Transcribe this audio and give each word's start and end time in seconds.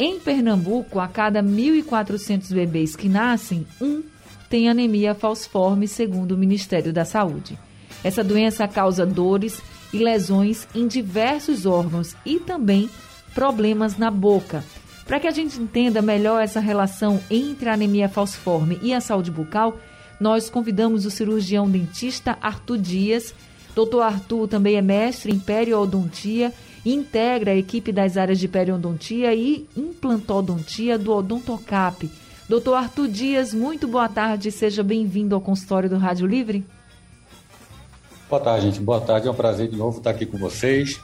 Em 0.00 0.18
Pernambuco, 0.18 0.98
a 0.98 1.06
cada 1.06 1.42
1.400 1.42 2.52
bebês 2.52 2.96
que 2.96 3.08
nascem, 3.08 3.64
um 3.80 4.02
tem 4.48 4.68
anemia 4.68 5.14
falciforme, 5.14 5.86
segundo 5.86 6.32
o 6.32 6.38
Ministério 6.38 6.92
da 6.92 7.04
Saúde. 7.04 7.58
Essa 8.02 8.24
doença 8.24 8.66
causa 8.66 9.06
dores 9.06 9.62
e 9.92 9.98
lesões 9.98 10.66
em 10.74 10.86
diversos 10.86 11.66
órgãos 11.66 12.16
e 12.24 12.40
também 12.40 12.88
problemas 13.34 13.96
na 13.96 14.10
boca. 14.10 14.64
Para 15.06 15.20
que 15.20 15.26
a 15.26 15.30
gente 15.30 15.60
entenda 15.60 16.00
melhor 16.00 16.42
essa 16.42 16.60
relação 16.60 17.20
entre 17.30 17.68
a 17.68 17.74
anemia 17.74 18.08
falciforme 18.08 18.78
e 18.82 18.94
a 18.94 19.00
saúde 19.00 19.30
bucal, 19.30 19.78
nós 20.18 20.48
convidamos 20.48 21.04
o 21.04 21.10
cirurgião 21.10 21.68
dentista 21.68 22.38
Arthur 22.40 22.78
Dias. 22.78 23.34
Doutor 23.74 24.02
Arthur 24.02 24.48
também 24.48 24.76
é 24.76 24.82
mestre 24.82 25.30
em 25.32 25.38
periodontia 25.38 26.52
integra 26.84 27.52
a 27.52 27.56
equipe 27.56 27.90
das 27.90 28.16
áreas 28.16 28.38
de 28.38 28.46
periodontia 28.46 29.34
e 29.34 29.66
implantodontia 29.76 30.98
do 30.98 31.12
Odontocap. 31.12 32.10
Doutor 32.48 32.74
Arthur 32.74 33.08
Dias, 33.08 33.54
muito 33.54 33.88
boa 33.88 34.08
tarde, 34.08 34.52
seja 34.52 34.82
bem-vindo 34.82 35.34
ao 35.34 35.40
consultório 35.40 35.88
do 35.88 35.96
Rádio 35.96 36.26
Livre. 36.26 36.64
Boa 38.28 38.40
tarde, 38.40 38.66
gente. 38.66 38.80
Boa 38.80 39.00
tarde, 39.00 39.28
é 39.28 39.30
um 39.30 39.34
prazer 39.34 39.68
de 39.68 39.76
novo 39.76 39.98
estar 39.98 40.10
aqui 40.10 40.26
com 40.26 40.36
vocês, 40.36 41.00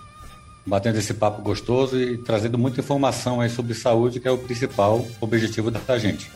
batendo 0.66 0.98
esse 0.98 1.14
papo 1.14 1.40
gostoso 1.40 1.98
e 1.98 2.18
trazendo 2.18 2.58
muita 2.58 2.80
informação 2.80 3.40
aí 3.40 3.48
sobre 3.48 3.72
saúde, 3.72 4.20
que 4.20 4.28
é 4.28 4.30
o 4.30 4.36
principal 4.36 5.06
objetivo 5.20 5.70
da 5.70 5.98
gente. 5.98 6.30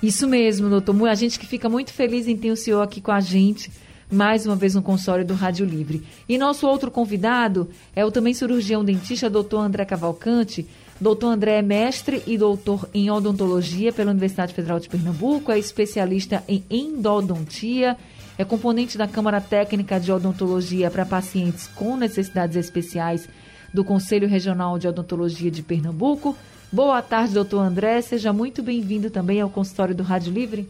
Isso 0.00 0.28
mesmo, 0.28 0.68
doutor. 0.68 1.08
A 1.08 1.14
gente 1.14 1.38
que 1.38 1.46
fica 1.46 1.68
muito 1.68 1.92
feliz 1.92 2.28
em 2.28 2.36
ter 2.36 2.52
o 2.52 2.56
senhor 2.56 2.82
aqui 2.82 3.00
com 3.00 3.10
a 3.10 3.20
gente 3.20 3.70
mais 4.10 4.46
uma 4.46 4.56
vez 4.56 4.74
no 4.74 4.82
consórcio 4.82 5.26
do 5.26 5.34
Rádio 5.34 5.66
Livre. 5.66 6.02
E 6.28 6.38
nosso 6.38 6.66
outro 6.66 6.90
convidado 6.90 7.68
é 7.94 8.04
o 8.04 8.10
também 8.10 8.34
cirurgião 8.34 8.84
dentista, 8.84 9.28
doutor 9.28 9.60
André 9.60 9.84
Cavalcante. 9.84 10.66
Doutor 11.00 11.28
André 11.28 11.58
é 11.58 11.62
mestre 11.62 12.22
e 12.26 12.36
doutor 12.36 12.88
em 12.92 13.08
odontologia 13.10 13.92
pela 13.92 14.10
Universidade 14.10 14.52
Federal 14.52 14.80
de 14.80 14.88
Pernambuco, 14.88 15.52
é 15.52 15.58
especialista 15.58 16.42
em 16.48 16.64
endodontia, 16.68 17.96
é 18.36 18.44
componente 18.44 18.98
da 18.98 19.06
Câmara 19.06 19.40
Técnica 19.40 20.00
de 20.00 20.10
Odontologia 20.10 20.90
para 20.90 21.06
pacientes 21.06 21.68
com 21.68 21.96
necessidades 21.96 22.56
especiais 22.56 23.28
do 23.72 23.84
Conselho 23.84 24.26
Regional 24.26 24.78
de 24.78 24.88
Odontologia 24.88 25.50
de 25.50 25.62
Pernambuco. 25.62 26.36
Boa 26.70 27.00
tarde, 27.00 27.34
doutor 27.34 27.60
André. 27.60 28.00
Seja 28.00 28.32
muito 28.32 28.62
bem-vindo 28.62 29.08
também 29.08 29.40
ao 29.40 29.50
consultório 29.50 29.94
do 29.94 30.02
Rádio 30.02 30.32
Livre. 30.32 30.68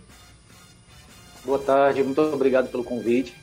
Boa 1.48 1.58
tarde, 1.58 2.04
muito 2.04 2.20
obrigado 2.20 2.68
pelo 2.68 2.84
convite. 2.84 3.34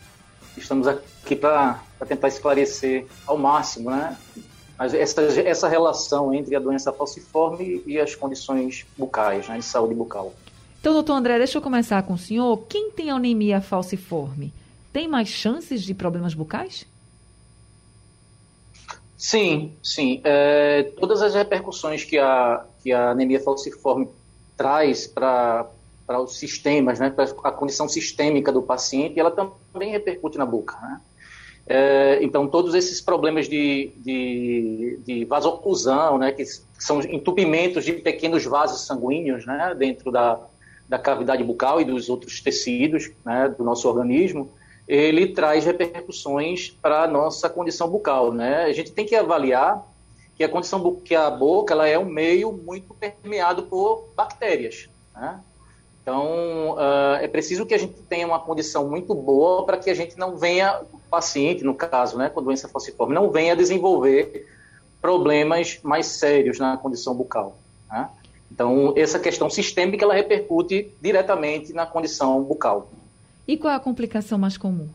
Estamos 0.56 0.86
aqui 0.88 1.36
para 1.36 1.82
tentar 2.08 2.28
esclarecer 2.28 3.08
ao 3.26 3.36
máximo, 3.36 3.90
né? 3.90 4.16
Essa, 4.78 5.24
essa 5.24 5.68
relação 5.68 6.32
entre 6.32 6.56
a 6.56 6.60
doença 6.60 6.94
falciforme 6.94 7.82
e 7.84 8.00
as 8.00 8.14
condições 8.14 8.86
bucais, 8.96 9.48
né, 9.48 9.58
de 9.58 9.66
saúde 9.66 9.96
bucal. 9.96 10.36
Então, 10.80 10.94
doutor 10.94 11.14
André, 11.14 11.40
deixa 11.40 11.58
eu 11.58 11.64
começar 11.64 12.04
com 12.04 12.14
o 12.14 12.18
senhor. 12.18 12.56
Quem 12.70 12.92
tem 12.92 13.10
anemia 13.10 13.60
falciforme 13.60 14.54
tem 14.94 15.08
mais 15.08 15.28
chances 15.28 15.82
de 15.82 15.96
problemas 15.96 16.36
bucais? 16.36 16.86
Sim, 19.18 19.74
sim. 19.82 20.22
É, 20.24 20.84
todas 21.00 21.24
as 21.24 21.34
repercussões 21.34 22.04
que 22.04 22.20
a, 22.20 22.64
que 22.84 22.92
a 22.92 23.10
anemia 23.10 23.40
falciforme 23.40 24.08
traz 24.56 25.08
para 25.08 25.72
para 26.06 26.22
os 26.22 26.38
sistemas, 26.38 27.00
né, 27.00 27.10
para 27.10 27.26
a 27.44 27.52
condição 27.52 27.88
sistêmica 27.90 28.52
do 28.52 28.62
paciente, 28.62 29.18
e 29.18 29.20
ela 29.20 29.32
também 29.32 29.92
repercute 29.92 30.38
na 30.38 30.46
boca. 30.46 30.76
Né? 30.82 31.02
É, 31.68 32.20
então, 32.22 32.48
todos 32.48 32.76
esses 32.76 33.02
problemas 33.02 33.50
de, 33.50 33.92
de, 33.98 35.00
de 35.04 35.26
vasoclusão, 35.26 36.18
né, 36.18 36.32
que 36.32 36.44
são 36.78 37.02
entupimentos 37.02 37.84
de 37.84 37.94
pequenos 37.94 38.46
vasos 38.46 38.86
sanguíneos 38.86 39.46
né, 39.46 39.76
dentro 39.78 40.12
da, 40.12 40.40
da 40.88 41.00
cavidade 41.00 41.44
bucal 41.44 41.82
e 41.82 41.86
dos 41.86 42.08
outros 42.08 42.40
tecidos 42.40 43.12
né, 43.26 43.54
do 43.58 43.64
nosso 43.64 43.88
organismo, 43.88 44.52
ele 44.88 45.34
traz 45.34 45.66
repercussões 45.66 46.70
para 46.70 47.04
a 47.04 47.08
nossa 47.08 47.50
condição 47.50 47.90
bucal. 47.90 48.32
Né? 48.32 48.66
A 48.66 48.74
gente 48.74 48.92
tem 48.92 49.06
que 49.06 49.16
avaliar 49.16 49.84
que 50.36 50.44
a 50.44 50.50
condição 50.50 50.96
que 50.98 51.16
a 51.16 51.30
boca 51.32 51.74
ela 51.74 51.88
é 51.88 51.98
um 51.98 52.06
meio 52.06 52.52
muito 52.52 52.94
permeado 52.94 53.64
por 53.64 54.10
bactérias. 54.16 54.88
Né? 55.16 55.40
Então, 56.06 56.74
uh, 56.74 57.16
é 57.20 57.28
preciso 57.28 57.66
que 57.66 57.74
a 57.74 57.80
gente 57.80 57.96
tenha 58.04 58.28
uma 58.28 58.40
condição 58.40 58.88
muito 58.88 59.16
boa 59.16 59.66
para 59.66 59.76
que 59.76 59.90
a 59.90 59.94
gente 59.96 60.16
não 60.20 60.38
venha, 60.38 60.80
o 60.94 61.00
paciente, 61.10 61.64
no 61.64 61.74
caso, 61.74 62.16
né, 62.16 62.30
com 62.30 62.44
doença 62.44 62.70
falciforme, 62.70 63.16
não 63.16 63.32
venha 63.32 63.56
desenvolver 63.56 64.48
problemas 65.02 65.80
mais 65.82 66.06
sérios 66.06 66.60
na 66.60 66.78
condição 66.78 67.16
bucal. 67.16 67.58
Né? 67.90 68.08
Então, 68.52 68.94
essa 68.96 69.18
questão 69.18 69.50
sistêmica, 69.50 70.06
ela 70.06 70.14
repercute 70.14 70.92
diretamente 71.02 71.74
na 71.74 71.88
condição 71.88 72.44
bucal. 72.44 72.88
E 73.48 73.58
qual 73.58 73.74
é 73.74 73.76
a 73.76 73.80
complicação 73.80 74.38
mais 74.38 74.58
comum? 74.58 74.88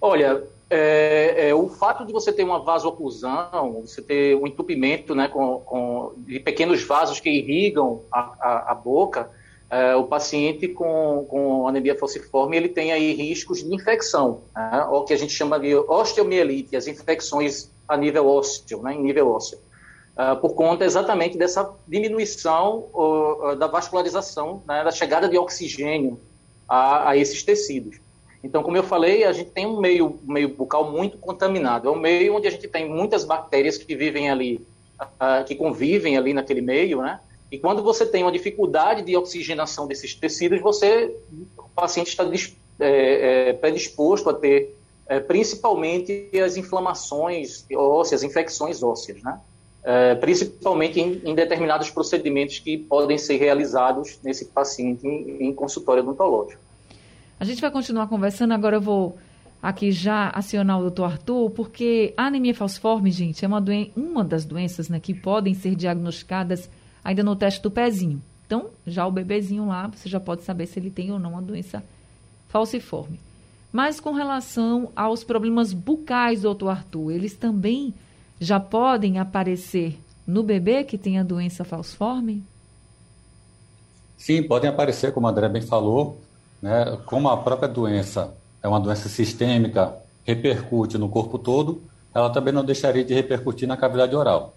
Olha, 0.00 0.44
é, 0.68 1.48
é, 1.48 1.54
o 1.54 1.68
fato 1.68 2.04
de 2.04 2.12
você 2.12 2.32
ter 2.32 2.42
uma 2.42 2.58
vasoclusão, 2.58 3.82
você 3.82 4.02
ter 4.02 4.36
um 4.36 4.46
entupimento 4.46 5.14
né, 5.14 5.28
com, 5.28 5.60
com 5.60 6.12
de 6.18 6.40
pequenos 6.40 6.82
vasos 6.82 7.20
que 7.20 7.30
irrigam 7.30 8.02
a, 8.10 8.20
a, 8.40 8.72
a 8.72 8.74
boca, 8.74 9.30
é, 9.70 9.94
o 9.94 10.04
paciente 10.04 10.68
com, 10.68 11.24
com 11.28 11.68
anemia 11.68 11.96
falciforme 11.96 12.56
ele 12.56 12.68
tem 12.68 12.92
aí 12.92 13.14
riscos 13.14 13.62
de 13.62 13.72
infecção, 13.72 14.42
né, 14.54 14.86
que 15.06 15.12
a 15.12 15.16
gente 15.16 15.32
chama 15.32 15.58
de 15.58 15.74
osteomielite, 15.74 16.76
as 16.76 16.86
infecções 16.86 17.70
a 17.88 17.96
nível 17.96 18.26
ósseo, 18.26 18.82
né, 18.82 18.94
em 18.94 19.02
nível 19.02 19.30
ósseo, 19.30 19.58
é, 20.16 20.34
por 20.34 20.54
conta 20.54 20.84
exatamente 20.84 21.38
dessa 21.38 21.72
diminuição 21.86 22.88
uh, 22.92 23.54
da 23.56 23.68
vascularização, 23.68 24.62
né, 24.66 24.82
da 24.82 24.90
chegada 24.90 25.28
de 25.28 25.38
oxigênio 25.38 26.18
a, 26.68 27.10
a 27.10 27.16
esses 27.16 27.44
tecidos. 27.44 28.00
Então, 28.46 28.62
como 28.62 28.76
eu 28.76 28.84
falei, 28.84 29.24
a 29.24 29.32
gente 29.32 29.50
tem 29.50 29.66
um 29.66 29.80
meio, 29.80 30.20
meio 30.22 30.48
bucal 30.48 30.88
muito 30.88 31.18
contaminado. 31.18 31.88
É 31.88 31.90
um 31.90 31.98
meio 31.98 32.36
onde 32.36 32.46
a 32.46 32.50
gente 32.50 32.68
tem 32.68 32.88
muitas 32.88 33.24
bactérias 33.24 33.76
que 33.76 33.96
vivem 33.96 34.30
ali, 34.30 34.64
uh, 35.00 35.44
que 35.44 35.56
convivem 35.56 36.16
ali 36.16 36.32
naquele 36.32 36.60
meio, 36.60 37.02
né? 37.02 37.18
E 37.50 37.58
quando 37.58 37.82
você 37.82 38.06
tem 38.06 38.22
uma 38.22 38.30
dificuldade 38.30 39.02
de 39.02 39.16
oxigenação 39.16 39.88
desses 39.88 40.14
tecidos, 40.14 40.60
você, 40.60 41.12
o 41.58 41.68
paciente 41.74 42.08
está 42.08 42.24
é, 42.78 43.48
é, 43.48 43.52
predisposto 43.52 44.30
a 44.30 44.34
ter 44.34 44.76
é, 45.08 45.18
principalmente 45.18 46.30
as 46.38 46.56
inflamações 46.56 47.66
ósseas, 47.74 48.22
infecções 48.22 48.80
ósseas, 48.80 49.22
né? 49.22 49.40
É, 49.82 50.14
principalmente 50.16 51.00
em, 51.00 51.20
em, 51.24 51.34
determinados 51.34 51.90
procedimentos 51.90 52.58
que 52.60 52.76
podem 52.76 53.18
ser 53.18 53.38
realizados 53.38 54.18
nesse 54.22 54.46
paciente 54.46 55.06
em, 55.06 55.48
em 55.48 55.52
consultório 55.52 56.02
odontológico. 56.02 56.65
A 57.38 57.44
gente 57.44 57.60
vai 57.60 57.70
continuar 57.70 58.06
conversando, 58.06 58.52
agora 58.52 58.76
eu 58.76 58.80
vou 58.80 59.18
aqui 59.62 59.92
já 59.92 60.30
acionar 60.30 60.78
o 60.78 60.82
doutor 60.82 61.04
Arthur, 61.04 61.50
porque 61.50 62.14
a 62.16 62.26
anemia 62.26 62.54
falciforme, 62.54 63.10
gente, 63.10 63.44
é 63.44 63.48
uma, 63.48 63.60
doen 63.60 63.90
uma 63.94 64.24
das 64.24 64.44
doenças 64.44 64.88
né, 64.88 64.98
que 65.00 65.12
podem 65.12 65.54
ser 65.54 65.74
diagnosticadas 65.74 66.70
ainda 67.04 67.22
no 67.22 67.36
teste 67.36 67.62
do 67.62 67.70
pezinho. 67.70 68.22
Então, 68.46 68.70
já 68.86 69.06
o 69.06 69.10
bebezinho 69.10 69.66
lá, 69.66 69.88
você 69.88 70.08
já 70.08 70.20
pode 70.20 70.44
saber 70.44 70.66
se 70.66 70.78
ele 70.78 70.90
tem 70.90 71.10
ou 71.10 71.18
não 71.18 71.36
a 71.36 71.40
doença 71.40 71.82
falciforme. 72.48 73.18
Mas 73.72 74.00
com 74.00 74.12
relação 74.12 74.90
aos 74.94 75.24
problemas 75.24 75.72
bucais, 75.72 76.42
doutor 76.42 76.70
Arthur, 76.70 77.10
eles 77.10 77.34
também 77.34 77.92
já 78.40 78.60
podem 78.60 79.18
aparecer 79.18 79.98
no 80.26 80.42
bebê 80.42 80.84
que 80.84 80.96
tem 80.96 81.18
a 81.18 81.22
doença 81.22 81.64
falciforme? 81.64 82.42
Sim, 84.16 84.42
podem 84.42 84.70
aparecer, 84.70 85.12
como 85.12 85.26
a 85.26 85.30
André 85.30 85.48
bem 85.48 85.62
falou. 85.62 86.18
Né? 86.60 86.98
Como 87.06 87.28
a 87.28 87.36
própria 87.36 87.68
doença 87.68 88.34
é 88.62 88.68
uma 88.68 88.80
doença 88.80 89.08
sistêmica, 89.08 89.94
repercute 90.24 90.98
no 90.98 91.08
corpo 91.08 91.38
todo, 91.38 91.82
ela 92.14 92.30
também 92.30 92.52
não 92.52 92.64
deixaria 92.64 93.04
de 93.04 93.14
repercutir 93.14 93.68
na 93.68 93.76
cavidade 93.76 94.14
oral. 94.14 94.54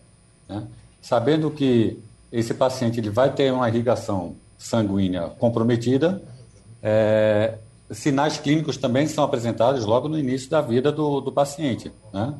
Né? 0.48 0.64
Sabendo 1.02 1.52
que 1.52 2.00
esse 2.32 2.54
paciente 2.54 3.00
ele 3.00 3.10
vai 3.10 3.32
ter 3.32 3.52
uma 3.52 3.68
irrigação 3.68 4.36
sanguínea 4.58 5.30
comprometida, 5.40 6.22
é, 6.82 7.58
sinais 7.92 8.38
clínicos 8.38 8.78
também 8.78 9.08
são 9.08 9.24
apresentados 9.24 9.86
logo 9.86 10.08
no 10.08 10.18
início 10.18 10.50
da 10.50 10.62
vida 10.62 10.92
do, 10.92 11.22
do 11.22 11.32
paciente. 11.32 11.92
Né? 12.14 12.34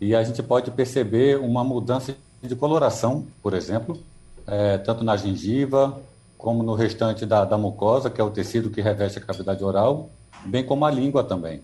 e 0.00 0.14
a 0.14 0.22
gente 0.22 0.42
pode 0.42 0.70
perceber 0.70 1.38
uma 1.38 1.64
mudança 1.64 2.14
de 2.42 2.54
coloração, 2.54 3.26
por 3.42 3.54
exemplo, 3.54 3.98
é, 4.46 4.76
tanto 4.78 5.02
na 5.02 5.16
gengiva 5.16 5.98
como 6.44 6.62
no 6.62 6.74
restante 6.74 7.24
da, 7.24 7.42
da 7.46 7.56
mucosa, 7.56 8.10
que 8.10 8.20
é 8.20 8.24
o 8.24 8.30
tecido 8.30 8.68
que 8.68 8.82
reveste 8.82 9.18
a 9.18 9.22
cavidade 9.22 9.64
oral, 9.64 10.10
bem 10.44 10.62
como 10.62 10.84
a 10.84 10.90
língua 10.90 11.24
também. 11.24 11.62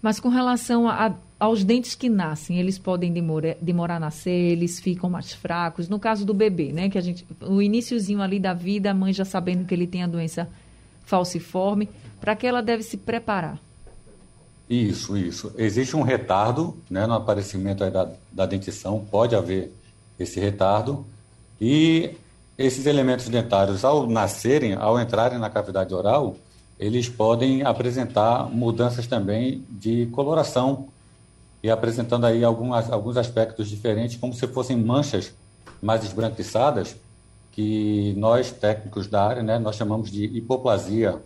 Mas 0.00 0.18
com 0.18 0.30
relação 0.30 0.88
a, 0.88 1.14
aos 1.38 1.62
dentes 1.62 1.94
que 1.94 2.08
nascem, 2.08 2.58
eles 2.58 2.78
podem 2.78 3.12
demorar, 3.12 3.54
demorar 3.60 3.96
a 3.96 4.00
nascer, 4.00 4.52
eles 4.52 4.80
ficam 4.80 5.10
mais 5.10 5.34
fracos. 5.34 5.86
No 5.86 5.98
caso 5.98 6.24
do 6.24 6.32
bebê, 6.32 6.72
né? 6.72 6.88
Que 6.88 6.96
a 6.96 7.02
gente, 7.02 7.26
o 7.42 7.60
iníciozinho 7.60 8.22
ali 8.22 8.40
da 8.40 8.54
vida, 8.54 8.90
a 8.90 8.94
mãe 8.94 9.12
já 9.12 9.24
sabendo 9.24 9.66
que 9.66 9.74
ele 9.74 9.86
tem 9.86 10.02
a 10.02 10.06
doença 10.06 10.48
falciforme, 11.04 11.90
para 12.22 12.34
que 12.34 12.46
ela 12.46 12.62
deve 12.62 12.82
se 12.82 12.96
preparar? 12.96 13.60
Isso, 14.68 15.14
isso. 15.14 15.52
Existe 15.58 15.94
um 15.94 16.02
retardo 16.02 16.74
né, 16.88 17.06
no 17.06 17.12
aparecimento 17.12 17.88
da, 17.90 18.10
da 18.32 18.46
dentição, 18.46 19.04
pode 19.10 19.36
haver 19.36 19.70
esse 20.18 20.40
retardo, 20.40 21.04
e 21.60 22.16
esses 22.56 22.86
elementos 22.86 23.28
dentários, 23.28 23.84
ao 23.84 24.06
nascerem, 24.06 24.74
ao 24.74 25.00
entrarem 25.00 25.38
na 25.38 25.48
cavidade 25.48 25.94
oral, 25.94 26.36
eles 26.78 27.08
podem 27.08 27.62
apresentar 27.62 28.48
mudanças 28.50 29.06
também 29.06 29.64
de 29.70 30.06
coloração 30.06 30.88
e 31.62 31.70
apresentando 31.70 32.26
aí 32.26 32.44
algumas, 32.44 32.90
alguns 32.90 33.16
aspectos 33.16 33.68
diferentes, 33.68 34.16
como 34.16 34.34
se 34.34 34.46
fossem 34.48 34.76
manchas 34.76 35.32
mais 35.80 36.04
esbranquiçadas, 36.04 36.96
que 37.52 38.14
nós, 38.16 38.50
técnicos 38.50 39.06
da 39.06 39.24
área, 39.24 39.42
né, 39.42 39.58
nós 39.58 39.76
chamamos 39.76 40.10
de 40.10 40.24
hipoplasia 40.24 41.20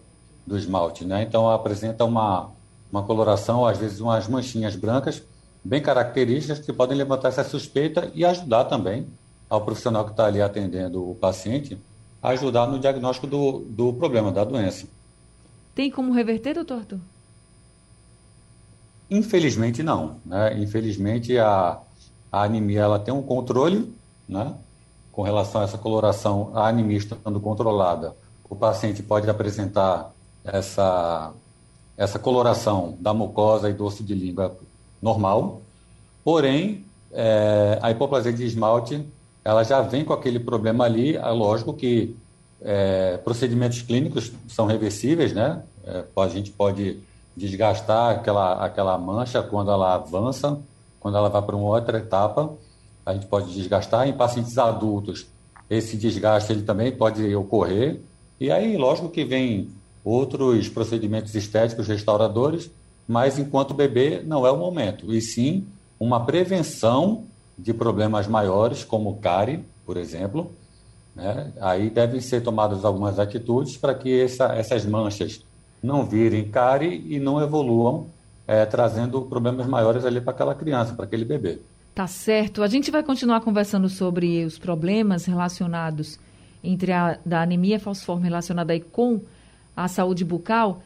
do 0.46 0.58
esmalte. 0.58 1.04
Né? 1.04 1.22
Então, 1.22 1.48
apresenta 1.48 2.04
uma, 2.04 2.50
uma 2.90 3.02
coloração, 3.02 3.64
às 3.64 3.78
vezes 3.78 4.00
umas 4.00 4.28
manchinhas 4.28 4.76
brancas, 4.76 5.22
bem 5.64 5.80
características, 5.80 6.58
que 6.58 6.72
podem 6.72 6.96
levantar 6.96 7.28
essa 7.28 7.44
suspeita 7.44 8.10
e 8.14 8.24
ajudar 8.24 8.64
também 8.64 9.06
ao 9.48 9.64
profissional 9.64 10.04
que 10.04 10.10
está 10.10 10.26
ali 10.26 10.40
atendendo 10.40 11.08
o 11.08 11.14
paciente 11.14 11.78
a 12.22 12.30
ajudar 12.30 12.66
no 12.66 12.78
diagnóstico 12.78 13.26
do, 13.26 13.60
do 13.60 13.92
problema, 13.92 14.32
da 14.32 14.44
doença. 14.44 14.86
Tem 15.74 15.90
como 15.90 16.12
reverter, 16.12 16.54
doutor 16.54 16.78
Arthur? 16.78 16.98
Infelizmente 19.10 19.82
não. 19.82 20.16
Né? 20.24 20.58
Infelizmente 20.58 21.38
a, 21.38 21.78
a 22.32 22.42
anemia 22.42 22.80
ela 22.80 22.98
tem 22.98 23.14
um 23.14 23.22
controle, 23.22 23.94
né? 24.28 24.54
com 25.12 25.22
relação 25.22 25.62
a 25.62 25.64
essa 25.64 25.78
coloração, 25.78 26.50
a 26.54 26.68
anemia 26.68 26.98
estando 26.98 27.40
controlada, 27.40 28.14
o 28.48 28.54
paciente 28.54 29.02
pode 29.02 29.28
apresentar 29.30 30.12
essa, 30.44 31.32
essa 31.96 32.18
coloração 32.18 32.96
da 33.00 33.14
mucosa 33.14 33.70
e 33.70 33.72
doce 33.72 34.02
de 34.02 34.14
língua 34.14 34.56
normal, 35.00 35.62
porém, 36.22 36.84
é, 37.12 37.78
a 37.80 37.90
hipoplasia 37.90 38.32
de 38.32 38.44
esmalte 38.44 39.06
ela 39.46 39.62
já 39.62 39.80
vem 39.80 40.04
com 40.04 40.12
aquele 40.12 40.40
problema 40.40 40.84
ali, 40.84 41.16
é 41.16 41.28
lógico 41.28 41.72
que 41.72 42.16
é, 42.60 43.16
procedimentos 43.18 43.80
clínicos 43.80 44.32
são 44.48 44.66
reversíveis, 44.66 45.32
né? 45.32 45.62
É, 45.84 46.02
a 46.16 46.28
gente 46.28 46.50
pode 46.50 46.98
desgastar 47.36 48.16
aquela, 48.16 48.64
aquela 48.64 48.98
mancha 48.98 49.40
quando 49.44 49.70
ela 49.70 49.94
avança, 49.94 50.58
quando 50.98 51.16
ela 51.16 51.28
vai 51.28 51.40
para 51.42 51.54
uma 51.54 51.68
outra 51.68 51.98
etapa, 51.98 52.52
a 53.04 53.14
gente 53.14 53.26
pode 53.26 53.54
desgastar. 53.54 54.08
Em 54.08 54.12
pacientes 54.12 54.58
adultos, 54.58 55.28
esse 55.70 55.96
desgaste 55.96 56.50
ele 56.50 56.62
também 56.62 56.90
pode 56.90 57.32
ocorrer. 57.36 58.00
E 58.40 58.50
aí, 58.50 58.76
lógico 58.76 59.08
que 59.08 59.24
vem 59.24 59.70
outros 60.04 60.68
procedimentos 60.68 61.36
estéticos 61.36 61.86
restauradores, 61.86 62.68
mas 63.06 63.38
enquanto 63.38 63.74
bebê 63.74 64.22
não 64.26 64.44
é 64.44 64.50
o 64.50 64.56
momento, 64.56 65.14
e 65.14 65.20
sim 65.20 65.68
uma 66.00 66.26
prevenção 66.26 67.26
de 67.58 67.72
problemas 67.72 68.26
maiores, 68.26 68.84
como 68.84 69.16
cárie, 69.16 69.64
por 69.84 69.96
exemplo. 69.96 70.52
Né? 71.14 71.52
Aí 71.60 71.88
devem 71.88 72.20
ser 72.20 72.42
tomadas 72.42 72.84
algumas 72.84 73.18
atitudes 73.18 73.76
para 73.76 73.94
que 73.94 74.20
essa, 74.20 74.54
essas 74.54 74.84
manchas 74.84 75.42
não 75.82 76.04
virem 76.04 76.48
cárie 76.48 77.04
e 77.08 77.18
não 77.18 77.40
evoluam, 77.40 78.06
é, 78.46 78.64
trazendo 78.66 79.22
problemas 79.22 79.66
maiores 79.66 80.04
ali 80.04 80.20
para 80.20 80.32
aquela 80.32 80.54
criança, 80.54 80.94
para 80.94 81.04
aquele 81.04 81.24
bebê. 81.24 81.58
Tá 81.94 82.06
certo. 82.06 82.62
A 82.62 82.66
gente 82.66 82.90
vai 82.90 83.02
continuar 83.02 83.40
conversando 83.40 83.88
sobre 83.88 84.44
os 84.44 84.58
problemas 84.58 85.24
relacionados 85.24 86.18
entre 86.62 86.92
a 86.92 87.18
da 87.24 87.42
anemia 87.42 87.80
falciforme 87.80 88.24
relacionada 88.24 88.72
aí 88.72 88.80
com 88.80 89.20
a 89.74 89.88
saúde 89.88 90.24
bucal. 90.24 90.82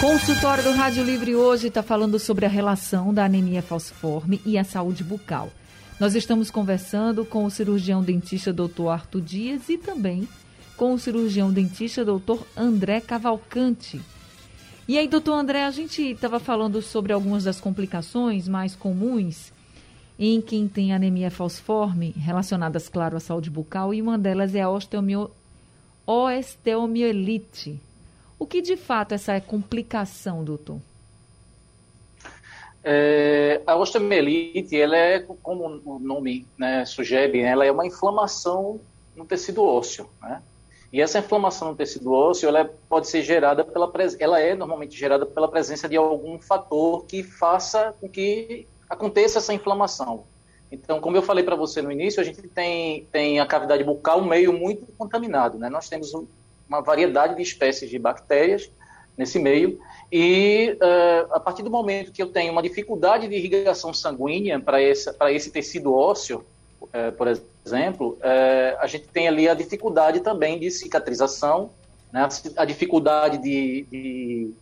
Consultório 0.00 0.64
do 0.64 0.72
Rádio 0.72 1.04
Livre 1.04 1.36
hoje 1.36 1.68
está 1.68 1.82
falando 1.82 2.18
sobre 2.18 2.44
a 2.44 2.48
relação 2.48 3.14
da 3.14 3.24
anemia 3.24 3.62
falciforme 3.62 4.40
e 4.44 4.58
a 4.58 4.64
saúde 4.64 5.04
bucal. 5.04 5.50
Nós 5.98 6.16
estamos 6.16 6.50
conversando 6.50 7.24
com 7.24 7.44
o 7.44 7.50
cirurgião 7.50 8.02
dentista 8.02 8.52
Dr. 8.52 8.88
Arthur 8.90 9.20
Dias 9.20 9.68
e 9.68 9.78
também 9.78 10.28
com 10.76 10.92
o 10.92 10.98
cirurgião 10.98 11.52
dentista 11.52 12.04
Dr. 12.04 12.42
André 12.56 13.00
Cavalcante. 13.00 14.00
E 14.88 14.98
aí, 14.98 15.06
doutor 15.06 15.34
André, 15.34 15.64
a 15.64 15.70
gente 15.70 16.02
estava 16.02 16.40
falando 16.40 16.82
sobre 16.82 17.12
algumas 17.12 17.44
das 17.44 17.60
complicações 17.60 18.48
mais 18.48 18.74
comuns 18.74 19.52
em 20.18 20.40
quem 20.40 20.66
tem 20.66 20.92
anemia 20.92 21.30
falciforme, 21.30 22.10
relacionadas, 22.10 22.88
claro, 22.88 23.16
à 23.16 23.20
saúde 23.20 23.48
bucal, 23.48 23.94
e 23.94 24.02
uma 24.02 24.18
delas 24.18 24.54
é 24.54 24.62
a 24.62 24.70
osteomio... 24.70 25.30
osteomielite. 26.04 27.80
O 28.36 28.46
que 28.46 28.60
de 28.60 28.76
fato 28.76 29.12
é 29.12 29.14
essa 29.14 29.40
complicação, 29.40 30.44
doutor? 30.44 30.80
É, 32.84 33.62
a 33.66 33.76
osteomielite, 33.76 34.78
ela 34.78 34.96
é, 34.96 35.20
como 35.20 35.80
o 35.84 35.98
nome 35.98 36.46
né, 36.58 36.84
sugere, 36.84 37.40
ela 37.40 37.64
é 37.64 37.72
uma 37.72 37.86
inflamação 37.86 38.78
no 39.16 39.24
tecido 39.24 39.64
ósseo, 39.64 40.08
né? 40.20 40.42
E 40.92 41.00
essa 41.00 41.18
inflamação 41.18 41.70
no 41.70 41.74
tecido 41.74 42.12
ósseo, 42.12 42.48
ela 42.48 42.70
pode 42.88 43.08
ser 43.08 43.22
gerada 43.22 43.64
pela 43.64 43.90
ela 44.20 44.38
é 44.38 44.54
normalmente 44.54 44.96
gerada 44.96 45.26
pela 45.26 45.48
presença 45.48 45.88
de 45.88 45.96
algum 45.96 46.38
fator 46.38 47.04
que 47.06 47.24
faça 47.24 47.92
com 48.00 48.08
que 48.08 48.64
aconteça 48.88 49.38
essa 49.38 49.52
inflamação. 49.52 50.24
Então, 50.70 51.00
como 51.00 51.16
eu 51.16 51.22
falei 51.22 51.42
para 51.42 51.56
você 51.56 51.82
no 51.82 51.90
início, 51.90 52.20
a 52.20 52.24
gente 52.24 52.42
tem, 52.42 53.08
tem 53.10 53.40
a 53.40 53.46
cavidade 53.46 53.82
bucal 53.82 54.20
um 54.20 54.28
meio 54.28 54.52
muito 54.52 54.86
contaminado. 54.96 55.58
Né? 55.58 55.68
Nós 55.68 55.88
temos 55.88 56.12
uma 56.68 56.80
variedade 56.80 57.34
de 57.34 57.42
espécies 57.42 57.90
de 57.90 57.98
bactérias 57.98 58.70
nesse 59.16 59.38
meio, 59.38 59.80
e 60.10 60.76
uh, 60.80 61.34
a 61.34 61.40
partir 61.40 61.62
do 61.62 61.70
momento 61.70 62.12
que 62.12 62.22
eu 62.22 62.28
tenho 62.28 62.52
uma 62.52 62.62
dificuldade 62.62 63.28
de 63.28 63.34
irrigação 63.34 63.92
sanguínea 63.92 64.60
para 64.60 64.82
esse 64.82 65.50
tecido 65.50 65.94
ósseo, 65.94 66.44
uh, 66.82 67.12
por 67.16 67.26
exemplo, 67.28 68.18
uh, 68.20 68.78
a 68.78 68.86
gente 68.86 69.08
tem 69.08 69.28
ali 69.28 69.48
a 69.48 69.54
dificuldade 69.54 70.20
também 70.20 70.58
de 70.58 70.70
cicatrização, 70.70 71.70
né? 72.12 72.28
a 72.56 72.64
dificuldade 72.64 73.38
de, 73.38 73.86
de 73.90 74.54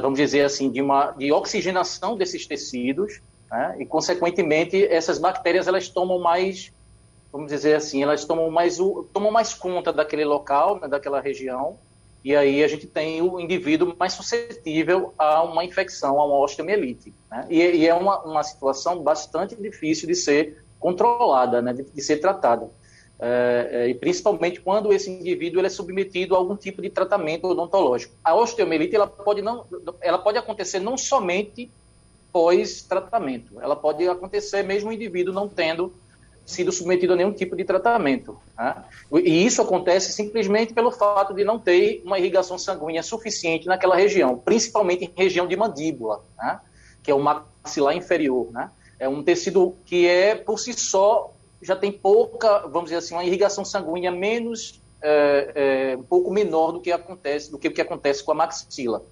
vamos 0.00 0.18
dizer 0.18 0.42
assim, 0.42 0.70
de, 0.70 0.80
uma, 0.82 1.12
de 1.12 1.30
oxigenação 1.30 2.16
desses 2.16 2.46
tecidos, 2.46 3.20
né? 3.50 3.76
E, 3.78 3.86
consequentemente, 3.86 4.84
essas 4.86 5.18
bactérias 5.18 5.68
elas 5.68 5.88
tomam 5.88 6.18
mais, 6.18 6.72
vamos 7.32 7.50
dizer 7.50 7.74
assim, 7.74 8.02
elas 8.02 8.24
tomam 8.24 8.50
mais, 8.50 8.78
tomam 9.12 9.30
mais 9.30 9.54
conta 9.54 9.92
daquele 9.92 10.24
local, 10.24 10.80
né, 10.80 10.88
daquela 10.88 11.20
região, 11.20 11.78
e 12.26 12.34
aí 12.34 12.64
a 12.64 12.66
gente 12.66 12.88
tem 12.88 13.22
o 13.22 13.38
indivíduo 13.38 13.94
mais 13.96 14.12
suscetível 14.14 15.14
a 15.16 15.44
uma 15.44 15.64
infecção, 15.64 16.18
a 16.20 16.26
uma 16.26 16.40
osteomielite. 16.40 17.14
Né? 17.30 17.46
E, 17.48 17.60
e, 17.62 17.86
é 17.86 17.94
uma, 17.94 18.20
uma 18.24 18.42
situação 18.42 19.00
bastante 19.00 19.54
difícil 19.54 20.08
de 20.08 20.16
ser 20.16 20.64
controlada, 20.80 21.62
né? 21.62 21.72
de, 21.72 21.84
de 21.84 22.02
ser 22.02 22.16
tratada. 22.16 22.68
É, 23.20 23.68
é, 23.70 23.88
e 23.90 23.94
principalmente 23.94 24.60
quando 24.60 24.92
esse 24.92 25.08
indivíduo 25.08 25.64
é 25.64 25.68
submetido 25.68 26.34
a 26.34 26.38
algum 26.38 26.56
tipo 26.56 26.82
de 26.82 26.90
tratamento 26.90 27.46
odontológico. 27.46 28.12
A 28.24 28.34
osteomielite 28.34 28.96
ela 28.96 29.06
pode, 29.06 29.40
não, 29.40 29.64
ela 30.00 30.18
pode 30.18 30.36
acontecer 30.36 30.80
não 30.80 30.98
somente 30.98 31.70
pós-tratamento. 32.32 33.60
Ela 33.60 33.76
pode 33.76 34.04
acontecer 34.08 34.64
mesmo 34.64 34.90
o 34.90 34.92
indivíduo 34.92 35.32
não 35.32 35.48
tendo 35.48 35.94
sido 36.46 36.70
submetido 36.70 37.12
a 37.12 37.16
nenhum 37.16 37.32
tipo 37.32 37.56
de 37.56 37.64
tratamento. 37.64 38.38
Né? 38.56 38.84
E 39.24 39.44
isso 39.44 39.60
acontece 39.60 40.12
simplesmente 40.12 40.72
pelo 40.72 40.92
fato 40.92 41.34
de 41.34 41.44
não 41.44 41.58
ter 41.58 42.00
uma 42.04 42.18
irrigação 42.18 42.56
sanguínea 42.56 43.02
suficiente 43.02 43.66
naquela 43.66 43.96
região, 43.96 44.38
principalmente 44.38 45.04
em 45.04 45.12
região 45.14 45.48
de 45.48 45.56
mandíbula, 45.56 46.22
né? 46.38 46.60
que 47.02 47.10
é 47.10 47.14
o 47.14 47.18
maxilar 47.18 47.96
inferior. 47.96 48.52
Né? 48.52 48.70
É 48.98 49.08
um 49.08 49.24
tecido 49.24 49.74
que 49.84 50.06
é, 50.06 50.36
por 50.36 50.58
si 50.60 50.72
só, 50.72 51.32
já 51.60 51.74
tem 51.74 51.90
pouca, 51.90 52.60
vamos 52.60 52.84
dizer 52.84 52.98
assim, 52.98 53.14
uma 53.14 53.24
irrigação 53.24 53.64
sanguínea 53.64 54.12
menos, 54.12 54.80
é, 55.02 55.52
é, 55.92 55.96
um 55.96 56.04
pouco 56.04 56.30
menor 56.30 56.70
do 56.70 56.80
que 56.80 56.92
acontece, 56.92 57.50
do 57.50 57.58
que 57.58 57.66
o 57.66 57.72
que 57.72 57.80
acontece 57.80 58.22
com 58.22 58.30
a 58.30 58.36
maxila. 58.36 59.04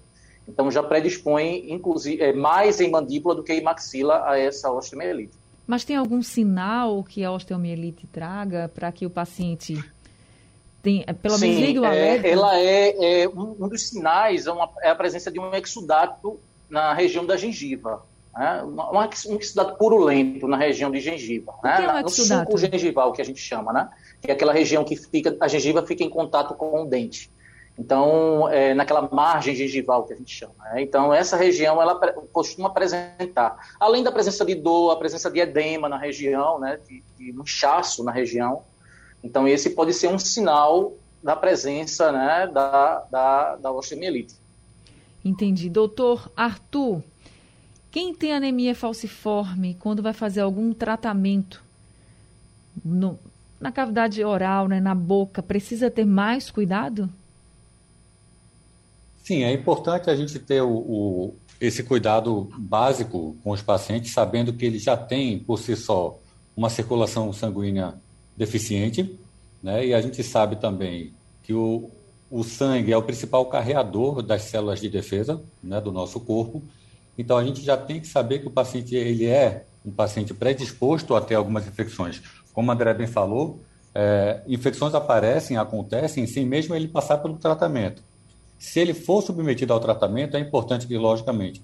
Então 0.47 0.71
já 0.71 0.81
predispõe, 0.81 1.65
inclusive, 1.69 2.23
é, 2.23 2.31
mais 2.31 2.79
em 2.79 2.89
mandíbula 2.89 3.35
do 3.35 3.43
que 3.43 3.51
em 3.51 3.61
maxila 3.61 4.29
a 4.29 4.39
essa 4.39 4.71
osteomielite. 4.71 5.44
Mas 5.67 5.83
tem 5.83 5.95
algum 5.95 6.21
sinal 6.21 7.03
que 7.03 7.23
a 7.23 7.31
osteomielite 7.31 8.07
traga 8.07 8.69
para 8.73 8.91
que 8.91 9.05
o 9.05 9.09
paciente 9.09 9.83
tem, 10.85 11.03
é, 11.07 11.13
pelo 11.13 11.39
menos 11.39 11.57
ligue 11.57 11.79
o 11.79 11.85
alerta? 11.85 12.27
É, 12.27 12.31
ela 12.31 12.59
é, 12.59 13.21
é 13.23 13.27
um, 13.27 13.55
um, 13.59 13.67
dos 13.67 13.89
sinais 13.89 14.45
é, 14.45 14.51
uma, 14.51 14.69
é, 14.83 14.91
a 14.91 14.95
presença 14.95 15.31
de 15.31 15.39
um 15.39 15.51
exudato 15.55 16.39
na 16.69 16.93
região 16.93 17.25
da 17.25 17.35
gengiva. 17.35 18.05
né? 18.37 18.61
um 18.63 19.39
exudato 19.39 19.75
purulento 19.77 20.47
na 20.47 20.57
região 20.57 20.91
de 20.91 20.99
gengiva, 20.99 21.53
né? 21.63 21.85
é 21.85 21.99
um 21.99 22.01
no 22.03 22.09
suco 22.09 22.57
gengival 22.59 23.11
que 23.11 23.21
a 23.21 23.25
gente 23.25 23.39
chama, 23.39 23.73
né? 23.73 23.89
que 24.21 24.29
é 24.29 24.33
aquela 24.35 24.53
região 24.53 24.83
que 24.83 24.95
fica, 24.95 25.35
a 25.41 25.47
gengiva 25.47 25.83
fica 25.83 26.03
em 26.03 26.09
contato 26.09 26.53
com 26.53 26.83
o 26.83 26.85
dente. 26.85 27.31
Então, 27.77 28.47
é, 28.49 28.73
naquela 28.73 29.09
margem 29.11 29.53
gengival 29.53 30.05
que 30.05 30.13
a 30.13 30.15
gente 30.15 30.33
chama. 30.33 30.53
Né? 30.71 30.81
Então, 30.81 31.13
essa 31.13 31.35
região 31.35 31.81
ela 31.81 31.95
costuma 32.31 32.69
apresentar, 32.69 33.75
além 33.79 34.01
da 34.01 34.11
presença 34.11 34.45
de 34.45 34.55
dor, 34.55 34.91
a 34.91 34.95
presença 34.95 35.29
de 35.29 35.39
edema 35.39 35.89
na 35.89 35.97
região, 35.97 36.57
né? 36.59 36.79
de, 36.87 37.03
de 37.17 37.31
inchaço 37.31 38.03
na 38.03 38.11
região. 38.11 38.63
Então, 39.21 39.47
esse 39.47 39.71
pode 39.71 39.93
ser 39.93 40.07
um 40.07 40.17
sinal 40.17 40.93
da 41.21 41.35
presença 41.35 42.11
né? 42.11 42.47
da, 42.47 43.05
da, 43.11 43.55
da 43.57 43.71
osteomielite. 43.71 44.35
Entendi. 45.23 45.69
Doutor 45.69 46.31
Arthur, 46.35 47.03
quem 47.91 48.13
tem 48.13 48.33
anemia 48.33 48.75
falciforme, 48.75 49.75
quando 49.79 50.01
vai 50.01 50.13
fazer 50.13 50.41
algum 50.41 50.71
tratamento 50.71 51.63
no, 52.83 53.17
na 53.59 53.71
cavidade 53.71 54.23
oral, 54.23 54.67
né, 54.67 54.79
na 54.79 54.93
boca, 54.93 55.41
precisa 55.41 55.89
ter 55.89 56.05
mais 56.05 56.51
cuidado? 56.51 57.09
Sim, 59.25 59.43
é 59.43 59.51
importante 59.51 60.07
a 60.07 60.15
gente 60.15 60.37
ter 60.37 60.61
o, 60.61 60.69
o, 60.69 61.35
esse 61.59 61.81
cuidado 61.81 62.47
básico 62.59 63.35
com 63.43 63.49
os 63.49 63.61
pacientes, 63.63 64.13
sabendo 64.13 64.53
que 64.53 64.63
eles 64.63 64.83
já 64.83 64.95
têm, 64.95 65.39
por 65.39 65.57
si 65.57 65.75
só, 65.75 66.19
uma 66.55 66.69
circulação 66.69 67.33
sanguínea 67.33 67.95
deficiente, 68.37 69.19
né? 69.63 69.83
e 69.83 69.95
a 69.95 69.99
gente 69.99 70.21
sabe 70.21 70.57
também 70.57 71.11
que 71.41 71.55
o, 71.55 71.89
o 72.29 72.43
sangue 72.43 72.93
é 72.93 72.97
o 72.97 73.01
principal 73.01 73.43
carreador 73.47 74.21
das 74.21 74.43
células 74.43 74.79
de 74.79 74.89
defesa 74.89 75.41
né, 75.63 75.81
do 75.81 75.91
nosso 75.91 76.19
corpo, 76.19 76.61
então 77.17 77.35
a 77.35 77.43
gente 77.43 77.63
já 77.63 77.75
tem 77.75 77.99
que 77.99 78.07
saber 78.07 78.37
que 78.37 78.47
o 78.47 78.51
paciente 78.51 78.95
ele 78.95 79.25
é 79.25 79.65
um 79.83 79.89
paciente 79.91 80.35
predisposto 80.35 81.15
a 81.15 81.21
ter 81.21 81.33
algumas 81.33 81.65
infecções. 81.65 82.21
Como 82.53 82.69
a 82.69 82.75
André 82.75 82.93
bem 82.93 83.07
falou, 83.07 83.59
é, 83.95 84.41
infecções 84.47 84.93
aparecem, 84.93 85.57
acontecem 85.57 86.27
sem 86.27 86.45
mesmo 86.45 86.75
ele 86.75 86.87
passar 86.87 87.17
pelo 87.17 87.37
tratamento. 87.37 88.03
Se 88.57 88.79
ele 88.79 88.93
for 88.93 89.21
submetido 89.21 89.73
ao 89.73 89.79
tratamento, 89.79 90.37
é 90.37 90.39
importante 90.39 90.87
que, 90.87 90.97
logicamente, 90.97 91.61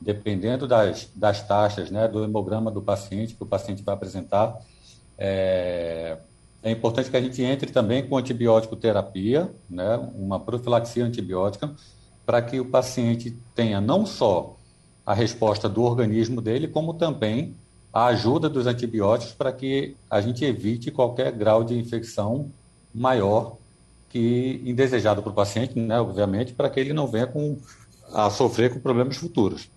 dependendo 0.00 0.66
das, 0.66 1.08
das 1.14 1.46
taxas, 1.46 1.90
né, 1.90 2.08
do 2.08 2.24
hemograma 2.24 2.70
do 2.70 2.80
paciente, 2.80 3.34
que 3.34 3.42
o 3.42 3.46
paciente 3.46 3.82
vai 3.82 3.94
apresentar, 3.94 4.58
é, 5.18 6.16
é 6.62 6.70
importante 6.70 7.10
que 7.10 7.16
a 7.16 7.20
gente 7.20 7.42
entre 7.42 7.70
também 7.70 8.06
com 8.06 8.16
antibiótico 8.16 8.76
terapia, 8.76 9.50
né, 9.68 9.96
uma 10.14 10.40
profilaxia 10.40 11.04
antibiótica, 11.04 11.70
para 12.24 12.40
que 12.40 12.58
o 12.60 12.64
paciente 12.64 13.36
tenha 13.54 13.80
não 13.80 14.06
só 14.06 14.56
a 15.04 15.12
resposta 15.12 15.68
do 15.68 15.82
organismo 15.82 16.40
dele, 16.40 16.68
como 16.68 16.94
também 16.94 17.54
a 17.92 18.06
ajuda 18.06 18.48
dos 18.48 18.66
antibióticos 18.66 19.34
para 19.34 19.52
que 19.52 19.96
a 20.08 20.20
gente 20.20 20.44
evite 20.44 20.90
qualquer 20.90 21.32
grau 21.32 21.64
de 21.64 21.76
infecção 21.76 22.50
maior 22.94 23.56
que 24.10 24.60
indesejado 24.64 25.22
para 25.22 25.30
o 25.30 25.34
paciente, 25.34 25.78
né, 25.78 25.98
obviamente, 25.98 26.52
para 26.52 26.68
que 26.68 26.78
ele 26.78 26.92
não 26.92 27.06
venha 27.06 27.26
com, 27.26 27.56
a 28.12 28.28
sofrer 28.28 28.70
com 28.74 28.80
problemas 28.80 29.16
futuros. 29.16 29.70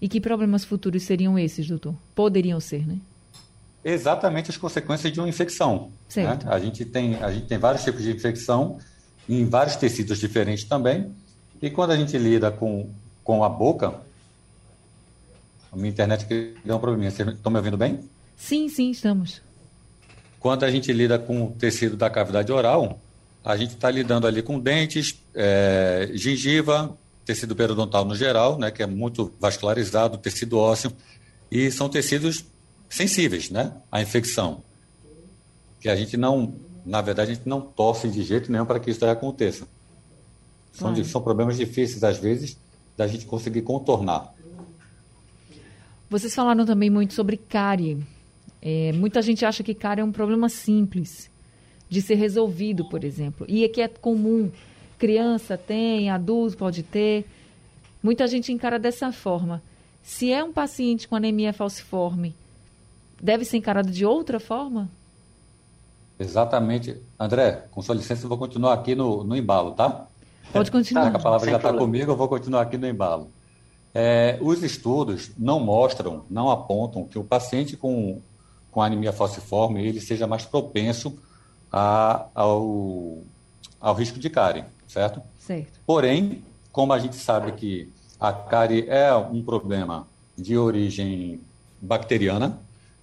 E 0.00 0.08
que 0.08 0.20
problemas 0.20 0.64
futuros 0.64 1.02
seriam 1.02 1.38
esses, 1.38 1.68
doutor? 1.68 1.94
Poderiam 2.14 2.58
ser, 2.58 2.86
né? 2.86 2.96
Exatamente 3.84 4.50
as 4.50 4.56
consequências 4.56 5.12
de 5.12 5.20
uma 5.20 5.28
infecção. 5.28 5.90
Né? 6.16 6.38
A, 6.46 6.58
gente 6.58 6.84
tem, 6.84 7.16
a 7.16 7.30
gente 7.30 7.46
tem 7.46 7.58
vários 7.58 7.84
tipos 7.84 8.02
de 8.02 8.10
infecção 8.10 8.78
em 9.28 9.44
vários 9.44 9.76
tecidos 9.76 10.18
diferentes 10.18 10.64
também. 10.64 11.14
E 11.60 11.70
quando 11.70 11.90
a 11.90 11.96
gente 11.96 12.16
lida 12.16 12.50
com, 12.50 12.90
com 13.22 13.44
a 13.44 13.48
boca, 13.48 14.00
a 15.70 15.76
minha 15.76 15.90
internet 15.90 16.26
deu 16.64 16.76
um 16.76 16.80
probleminha. 16.80 17.10
Vocês 17.10 17.28
estão 17.28 17.52
me 17.52 17.58
ouvindo 17.58 17.76
bem? 17.76 18.00
Sim, 18.36 18.68
sim, 18.70 18.90
estamos. 18.90 19.42
Quando 20.38 20.64
a 20.64 20.70
gente 20.70 20.90
lida 20.92 21.18
com 21.18 21.44
o 21.44 21.50
tecido 21.52 21.96
da 21.96 22.08
cavidade 22.08 22.50
oral, 22.50 22.98
a 23.44 23.56
gente 23.56 23.74
está 23.74 23.90
lidando 23.90 24.26
ali 24.26 24.42
com 24.42 24.58
dentes, 24.58 25.22
é, 25.34 26.10
gengiva, 26.14 26.96
tecido 27.24 27.56
periodontal 27.56 28.04
no 28.04 28.14
geral, 28.14 28.58
né, 28.58 28.70
que 28.70 28.82
é 28.82 28.86
muito 28.86 29.32
vascularizado, 29.40 30.18
tecido 30.18 30.58
ósseo, 30.58 30.92
e 31.50 31.70
são 31.70 31.88
tecidos 31.88 32.44
sensíveis 32.88 33.50
né, 33.50 33.72
à 33.90 34.02
infecção. 34.02 34.62
Que 35.80 35.88
a 35.88 35.96
gente 35.96 36.16
não, 36.16 36.54
na 36.84 37.00
verdade, 37.00 37.32
a 37.32 37.34
gente 37.34 37.48
não 37.48 37.60
torce 37.60 38.08
de 38.08 38.22
jeito 38.22 38.52
nenhum 38.52 38.66
para 38.66 38.78
que 38.78 38.90
isso 38.90 39.04
aconteça. 39.06 39.66
São, 40.72 40.92
claro. 40.92 41.04
são 41.04 41.22
problemas 41.22 41.56
difíceis, 41.56 42.04
às 42.04 42.18
vezes, 42.18 42.58
da 42.96 43.06
gente 43.06 43.24
conseguir 43.26 43.62
contornar. 43.62 44.34
Vocês 46.08 46.34
falaram 46.34 46.66
também 46.66 46.90
muito 46.90 47.14
sobre 47.14 47.36
cárie. 47.36 47.98
É, 48.60 48.92
muita 48.92 49.22
gente 49.22 49.44
acha 49.44 49.62
que 49.62 49.74
cárie 49.74 50.02
é 50.02 50.04
um 50.04 50.12
problema 50.12 50.48
simples 50.48 51.29
de 51.90 52.00
ser 52.00 52.14
resolvido, 52.14 52.84
por 52.84 53.02
exemplo. 53.02 53.44
E 53.48 53.64
é 53.64 53.68
que 53.68 53.82
é 53.82 53.88
comum. 53.88 54.50
Criança 54.96 55.58
tem, 55.58 56.08
adulto 56.08 56.56
pode 56.56 56.84
ter. 56.84 57.26
Muita 58.00 58.28
gente 58.28 58.52
encara 58.52 58.78
dessa 58.78 59.10
forma. 59.10 59.60
Se 60.02 60.32
é 60.32 60.42
um 60.42 60.52
paciente 60.52 61.08
com 61.08 61.16
anemia 61.16 61.52
falciforme, 61.52 62.34
deve 63.20 63.44
ser 63.44 63.56
encarado 63.56 63.90
de 63.90 64.06
outra 64.06 64.38
forma? 64.38 64.88
Exatamente. 66.18 66.96
André, 67.18 67.64
com 67.70 67.82
sua 67.82 67.94
licença, 67.94 68.24
eu 68.24 68.28
vou 68.28 68.38
continuar 68.38 68.74
aqui 68.74 68.94
no, 68.94 69.24
no 69.24 69.36
embalo, 69.36 69.72
tá? 69.72 70.06
Pode 70.52 70.70
continuar. 70.70 71.14
a 71.14 71.18
palavra 71.18 71.44
Sem 71.44 71.50
já 71.50 71.56
está 71.56 71.72
comigo, 71.72 72.12
eu 72.12 72.16
vou 72.16 72.28
continuar 72.28 72.62
aqui 72.62 72.78
no 72.78 72.86
embalo. 72.86 73.28
É, 73.92 74.38
os 74.40 74.62
estudos 74.62 75.32
não 75.36 75.58
mostram, 75.58 76.24
não 76.30 76.50
apontam 76.50 77.04
que 77.04 77.18
o 77.18 77.24
paciente 77.24 77.76
com, 77.76 78.20
com 78.70 78.80
anemia 78.80 79.12
falciforme 79.12 79.84
ele 79.84 80.00
seja 80.00 80.26
mais 80.26 80.44
propenso 80.44 81.18
a, 81.72 82.26
ao, 82.34 83.18
ao 83.80 83.94
risco 83.94 84.18
de 84.18 84.28
cárie, 84.28 84.64
certo? 84.88 85.22
Certo. 85.38 85.80
Porém, 85.86 86.42
como 86.72 86.92
a 86.92 86.98
gente 86.98 87.16
sabe 87.16 87.52
que 87.52 87.92
a 88.18 88.32
cárie 88.32 88.86
é 88.88 89.14
um 89.14 89.42
problema 89.42 90.06
de 90.36 90.56
origem 90.56 91.40
bacteriana, 91.80 92.58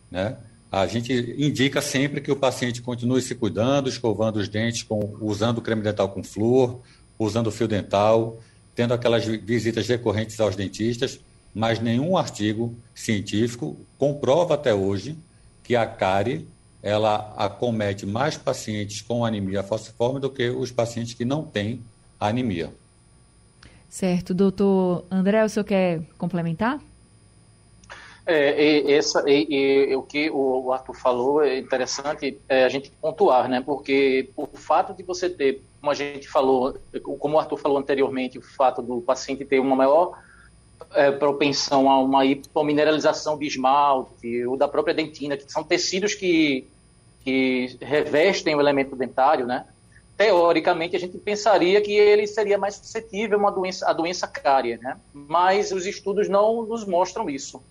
né? 0.10 0.38
A 0.72 0.86
gente 0.86 1.14
indica 1.38 1.82
sempre 1.82 2.20
que 2.20 2.32
o 2.32 2.36
paciente 2.36 2.82
continue 2.82 3.22
se 3.22 3.34
cuidando, 3.34 3.88
escovando 3.88 4.38
os 4.38 4.50
dentes, 4.50 4.84
com, 4.84 5.16
usando 5.22 5.62
creme 5.62 5.82
dental 5.82 6.10
com 6.10 6.24
flúor, 6.24 6.82
usando 7.18 7.52
fio 7.52 7.68
dental, 7.68 8.38
tendo 8.76 8.94
aquelas 8.94 9.26
visitas 9.26 9.88
recorrentes 9.88 10.40
aos 10.40 10.56
dentistas, 10.56 11.20
mas 11.54 11.80
nenhum 11.80 12.18
artigo 12.18 12.76
científico 12.94 13.78
comprova 13.98 14.56
até 14.56 14.74
hoje 14.74 15.18
que 15.64 15.76
a 15.76 15.86
cárie 15.86 16.48
ela 16.82 17.34
acomete 17.36 18.06
mais 18.06 18.38
pacientes 18.38 19.02
com 19.02 19.26
anemia 19.26 19.64
falciforme 19.64 20.20
do 20.20 20.30
que 20.30 20.50
os 20.50 20.72
pacientes 20.72 21.14
que 21.14 21.26
não 21.26 21.44
têm 21.44 21.82
anemia. 22.20 22.72
Certo. 23.90 24.34
Doutor 24.34 25.06
André, 25.10 25.44
o 25.44 25.50
senhor 25.50 25.64
quer 25.64 26.02
complementar? 26.18 26.80
É, 28.26 28.82
e, 28.82 28.94
essa, 28.94 29.24
e, 29.26 29.48
e, 29.90 29.96
o 29.96 30.04
que 30.04 30.30
o 30.30 30.74
Arthur 30.74 30.94
falou 30.94 31.42
é 31.42 31.58
interessante 31.58 32.38
é 32.50 32.66
a 32.66 32.70
gente 32.70 32.92
pontuar, 33.02 33.48
né? 33.48 33.62
Porque 33.66 34.30
o 34.36 34.46
fato 34.48 34.94
de 34.94 35.02
você 35.02 35.30
ter, 35.30 35.64
como 35.80 35.92
a 35.92 35.96
gente 35.96 36.28
falou, 36.28 36.78
como 37.02 37.38
o 37.38 37.40
Arthur 37.40 37.58
falou 37.58 37.78
anteriormente, 37.78 38.38
o 38.38 38.42
fato 38.42 38.82
do 38.82 39.00
paciente 39.00 39.46
ter 39.46 39.60
uma 39.60 39.78
maior 39.78 40.20
é, 40.94 41.12
propensão 41.12 41.90
a 41.90 42.00
uma 42.00 42.26
hipomineralização 42.26 43.38
de 43.38 43.46
esmalte 43.46 44.46
ou 44.46 44.58
da 44.58 44.68
própria 44.68 44.94
dentina, 44.94 45.38
que 45.38 45.52
são 45.52 45.64
tecidos 45.64 46.14
que, 46.14 46.68
que 47.24 47.78
revestem 47.82 48.56
o 48.56 48.60
elemento 48.60 48.96
dentário, 48.96 49.46
né? 49.46 49.66
Teoricamente, 50.18 50.96
a 50.96 51.00
gente 51.00 51.18
pensaria 51.20 51.80
que 51.80 51.92
ele 51.92 52.26
seria 52.26 52.58
mais 52.58 52.76
suscetível 52.76 53.38
a 53.38 53.42
uma 53.42 53.52
doença, 53.52 53.88
a 53.88 53.94
doença 53.94 54.28
cárie, 54.28 54.78
né? 54.78 54.98
Mas 55.14 55.72
os 55.72 55.86
estudos 55.86 56.28
não 56.28 56.66
nos 56.66 56.86
mostram 56.86 57.30
isso. 57.30 57.62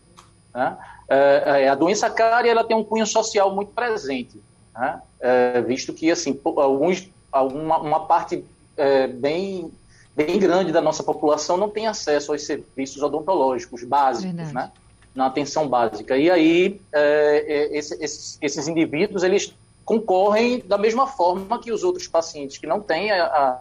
Né? 0.55 0.77
É, 1.09 1.43
é, 1.65 1.69
a 1.69 1.75
doença 1.75 2.09
cárie 2.09 2.51
ela 2.51 2.65
tem 2.65 2.77
um 2.77 2.85
cunho 2.85 3.07
social 3.07 3.55
muito 3.55 3.73
presente, 3.73 4.41
né? 4.75 5.03
é, 5.21 5.61
visto 5.61 5.93
que 5.93 6.11
assim 6.11 6.41
alguns, 6.45 7.09
alguma, 7.31 7.79
uma 7.79 8.07
parte 8.07 8.45
é, 8.77 9.07
bem 9.07 9.71
bem 10.17 10.39
grande 10.39 10.73
da 10.73 10.81
nossa 10.81 11.03
população 11.03 11.59
não 11.59 11.69
tem 11.69 11.87
acesso 11.87 12.33
aos 12.33 12.43
serviços 12.43 13.03
odontológicos 13.03 13.85
básicos, 13.85 14.53
né? 14.53 14.73
na 15.15 15.27
atenção 15.27 15.69
básica. 15.69 16.17
E 16.17 16.31
aí, 16.31 16.81
é, 16.93 17.45
é, 17.47 17.79
esse, 17.79 18.03
esses, 18.03 18.39
esses, 18.41 18.67
indivíduos, 18.67 19.23
eles 19.23 19.55
concorrem 19.85 20.61
da 20.61 20.77
mesma 20.77 21.07
forma 21.07 21.59
que 21.59 21.71
os 21.71 21.85
outros 21.85 22.09
pacientes 22.09 22.59
que 22.59 22.67
não 22.67 22.81
têm 22.81 23.11
a, 23.13 23.61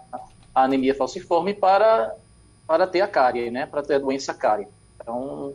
a, 0.54 0.64
anemia 0.64 0.96
falciforme 0.96 1.54
para, 1.54 2.14
para 2.66 2.88
ter 2.88 3.02
a 3.02 3.08
cárie, 3.08 3.52
né? 3.52 3.66
para 3.66 3.84
ter 3.84 3.96
a 3.96 4.00
doença 4.00 4.34
cárie. 4.34 4.68
Então, 5.00 5.54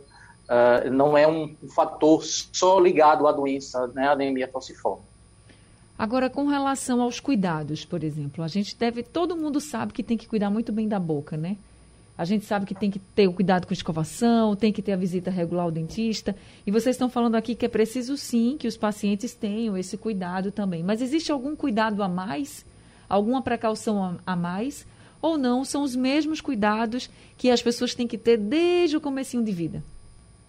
uh, 0.49 0.89
não 0.91 1.17
é 1.17 1.27
um, 1.27 1.55
fator 1.75 2.23
só 2.23 2.79
ligado 2.79 3.27
à 3.27 3.31
doença, 3.31 3.87
né? 3.87 4.07
a 4.07 4.11
anemia 4.11 4.47
falciforme. 4.47 5.03
Agora, 5.97 6.29
com 6.29 6.47
relação 6.47 7.01
aos 7.01 7.19
cuidados, 7.19 7.85
por 7.85 8.03
exemplo, 8.03 8.43
a 8.43 8.47
gente 8.47 8.75
deve, 8.75 9.03
todo 9.03 9.35
mundo 9.35 9.59
sabe 9.59 9.93
que 9.93 10.01
tem 10.01 10.17
que 10.17 10.27
cuidar 10.27 10.49
muito 10.49 10.71
bem 10.71 10.87
da 10.87 10.99
boca, 10.99 11.37
né? 11.37 11.57
A 12.17 12.25
gente 12.25 12.45
sabe 12.45 12.65
que 12.65 12.75
tem 12.75 12.91
que 12.91 12.99
ter 12.99 13.27
o 13.27 13.33
cuidado 13.33 13.65
com 13.65 13.73
escovação, 13.73 14.55
tem 14.55 14.71
que 14.71 14.81
ter 14.81 14.91
a 14.91 14.95
visita 14.95 15.31
regular 15.31 15.65
ao 15.65 15.71
dentista. 15.71 16.35
E 16.67 16.71
vocês 16.71 16.95
estão 16.95 17.09
falando 17.09 17.35
aqui 17.35 17.55
que 17.55 17.65
é 17.65 17.69
preciso 17.69 18.15
sim 18.15 18.57
que 18.59 18.67
os 18.67 18.77
pacientes 18.77 19.33
tenham 19.33 19.75
esse 19.77 19.97
cuidado 19.97 20.51
também. 20.51 20.83
Mas 20.83 21.01
existe 21.01 21.31
algum 21.31 21.55
cuidado 21.55 22.03
a 22.03 22.07
mais? 22.07 22.65
Alguma 23.09 23.41
precaução 23.41 24.19
a 24.25 24.35
mais? 24.35 24.85
Ou 25.19 25.37
não? 25.37 25.65
São 25.65 25.83
os 25.83 25.95
mesmos 25.95 26.41
cuidados 26.41 27.09
que 27.37 27.49
as 27.49 27.61
pessoas 27.61 27.95
têm 27.95 28.07
que 28.07 28.17
ter 28.17 28.37
desde 28.37 28.97
o 28.97 29.01
comecinho 29.01 29.43
de 29.43 29.51
vida? 29.51 29.83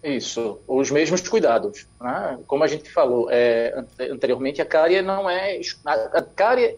Isso, 0.03 0.59
os 0.67 0.91
mesmos 0.91 1.27
cuidados. 1.29 1.87
Né? 2.01 2.39
Como 2.47 2.65
a 2.65 2.67
gente 2.67 2.91
falou 2.91 3.29
é, 3.31 3.85
anteriormente, 4.11 4.61
a 4.61 4.67
cárie 4.67 5.01
não 5.01 5.31
é. 5.31 5.61
A 5.87 6.23
cárie, 6.23 6.77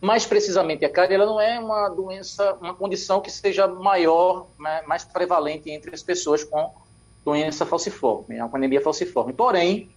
mais 0.00 0.24
precisamente, 0.24 0.84
a 0.84 0.88
cárie 0.88 1.14
ela 1.14 1.26
não 1.26 1.40
é 1.40 1.58
uma 1.58 1.88
doença, 1.88 2.54
uma 2.60 2.72
condição 2.72 3.20
que 3.20 3.30
seja 3.30 3.66
maior, 3.66 4.46
né, 4.58 4.82
mais 4.86 5.04
prevalente 5.04 5.68
entre 5.70 5.92
as 5.92 6.02
pessoas 6.02 6.44
com 6.44 6.72
doença 7.24 7.66
falciforme, 7.66 8.38
com 8.38 8.56
anemia 8.56 8.80
falciforme. 8.80 9.32
Porém, 9.32 9.90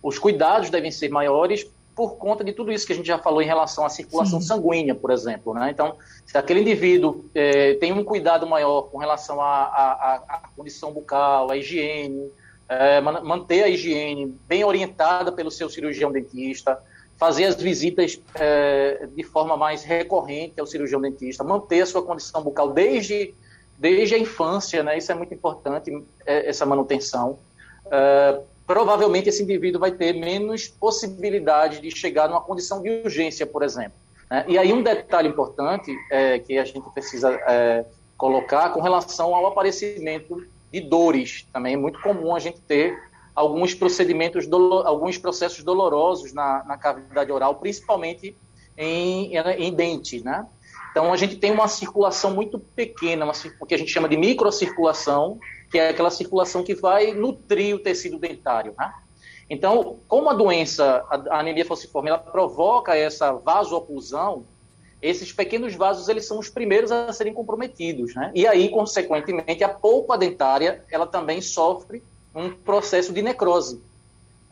os 0.00 0.18
cuidados 0.18 0.70
devem 0.70 0.92
ser 0.92 1.08
maiores 1.08 1.68
por 1.96 2.18
conta 2.18 2.44
de 2.44 2.52
tudo 2.52 2.70
isso 2.70 2.86
que 2.86 2.92
a 2.92 2.96
gente 2.96 3.06
já 3.06 3.18
falou 3.18 3.40
em 3.40 3.46
relação 3.46 3.82
à 3.82 3.88
circulação 3.88 4.38
Sim. 4.38 4.48
sanguínea, 4.48 4.94
por 4.94 5.10
exemplo. 5.10 5.54
Né? 5.54 5.70
Então, 5.70 5.96
se 6.26 6.36
aquele 6.36 6.60
indivíduo 6.60 7.24
é, 7.34 7.72
tem 7.74 7.90
um 7.90 8.04
cuidado 8.04 8.46
maior 8.46 8.82
com 8.82 8.98
relação 8.98 9.40
à, 9.40 10.42
condição 10.54 10.92
bucal, 10.92 11.50
à 11.50 11.56
higiene, 11.56 12.30
é, 12.68 13.00
manter 13.00 13.64
a 13.64 13.68
higiene 13.68 14.26
bem 14.46 14.62
orientada 14.62 15.32
pelo 15.32 15.50
seu 15.50 15.70
cirurgião 15.70 16.12
dentista, 16.12 16.78
fazer 17.16 17.44
as 17.44 17.54
visitas 17.54 18.20
é, 18.34 19.08
de 19.14 19.22
forma 19.22 19.56
mais 19.56 19.82
recorrente 19.82 20.60
ao 20.60 20.66
cirurgião 20.66 21.00
dentista, 21.00 21.42
manter 21.42 21.80
a 21.80 21.86
sua 21.86 22.02
condição 22.02 22.42
bucal 22.42 22.74
desde, 22.74 23.32
desde 23.78 24.16
a 24.16 24.18
infância, 24.18 24.82
né? 24.82 24.98
isso 24.98 25.10
é 25.10 25.14
muito 25.14 25.32
importante, 25.32 25.90
essa 26.26 26.66
manutenção. 26.66 27.38
É, 27.90 28.38
provavelmente 28.66 29.28
esse 29.28 29.42
indivíduo 29.42 29.80
vai 29.80 29.92
ter 29.92 30.12
menos 30.12 30.66
possibilidade 30.66 31.80
de 31.80 31.90
chegar 31.90 32.28
numa 32.28 32.40
condição 32.40 32.82
de 32.82 32.90
urgência, 33.04 33.46
por 33.46 33.62
exemplo. 33.62 33.98
Né? 34.30 34.44
E 34.48 34.58
aí 34.58 34.72
um 34.72 34.82
detalhe 34.82 35.28
importante 35.28 35.94
é, 36.10 36.38
que 36.38 36.58
a 36.58 36.64
gente 36.64 36.88
precisa 36.90 37.32
é, 37.46 37.84
colocar 38.16 38.70
com 38.70 38.80
relação 38.80 39.34
ao 39.34 39.46
aparecimento 39.46 40.44
de 40.72 40.80
dores. 40.80 41.46
Também 41.52 41.74
é 41.74 41.76
muito 41.76 42.00
comum 42.00 42.34
a 42.34 42.38
gente 42.38 42.60
ter 42.60 42.98
alguns 43.34 43.74
procedimentos, 43.74 44.48
alguns 44.84 45.18
processos 45.18 45.62
dolorosos 45.62 46.32
na, 46.32 46.64
na 46.64 46.76
cavidade 46.76 47.30
oral, 47.30 47.56
principalmente 47.56 48.36
em, 48.76 49.36
em 49.36 49.72
dente, 49.72 50.24
né? 50.24 50.46
Então 50.90 51.12
a 51.12 51.16
gente 51.16 51.36
tem 51.36 51.52
uma 51.52 51.68
circulação 51.68 52.34
muito 52.34 52.58
pequena, 52.58 53.26
uma, 53.26 53.34
o 53.60 53.66
que 53.66 53.74
a 53.74 53.78
gente 53.78 53.92
chama 53.92 54.08
de 54.08 54.16
microcirculação, 54.16 55.38
que 55.76 55.80
é 55.80 55.90
aquela 55.90 56.10
circulação 56.10 56.64
que 56.64 56.74
vai 56.74 57.12
nutrir 57.12 57.76
o 57.76 57.78
tecido 57.78 58.18
dentário. 58.18 58.74
Né? 58.78 58.94
Então, 59.50 59.98
como 60.08 60.30
a 60.30 60.32
doença, 60.32 61.04
a 61.10 61.40
anemia 61.40 61.66
falciforme, 61.66 62.08
ela 62.08 62.16
provoca 62.16 62.96
essa 62.96 63.30
vasoclusão, 63.32 64.46
esses 65.02 65.32
pequenos 65.32 65.74
vasos 65.74 66.08
eles 66.08 66.26
são 66.26 66.38
os 66.38 66.48
primeiros 66.48 66.90
a 66.90 67.12
serem 67.12 67.34
comprometidos, 67.34 68.14
né? 68.14 68.32
E 68.34 68.46
aí, 68.46 68.70
consequentemente, 68.70 69.62
a 69.62 69.68
polpa 69.68 70.16
dentária 70.16 70.82
ela 70.90 71.06
também 71.06 71.42
sofre 71.42 72.02
um 72.34 72.50
processo 72.50 73.12
de 73.12 73.20
necrose. 73.20 73.78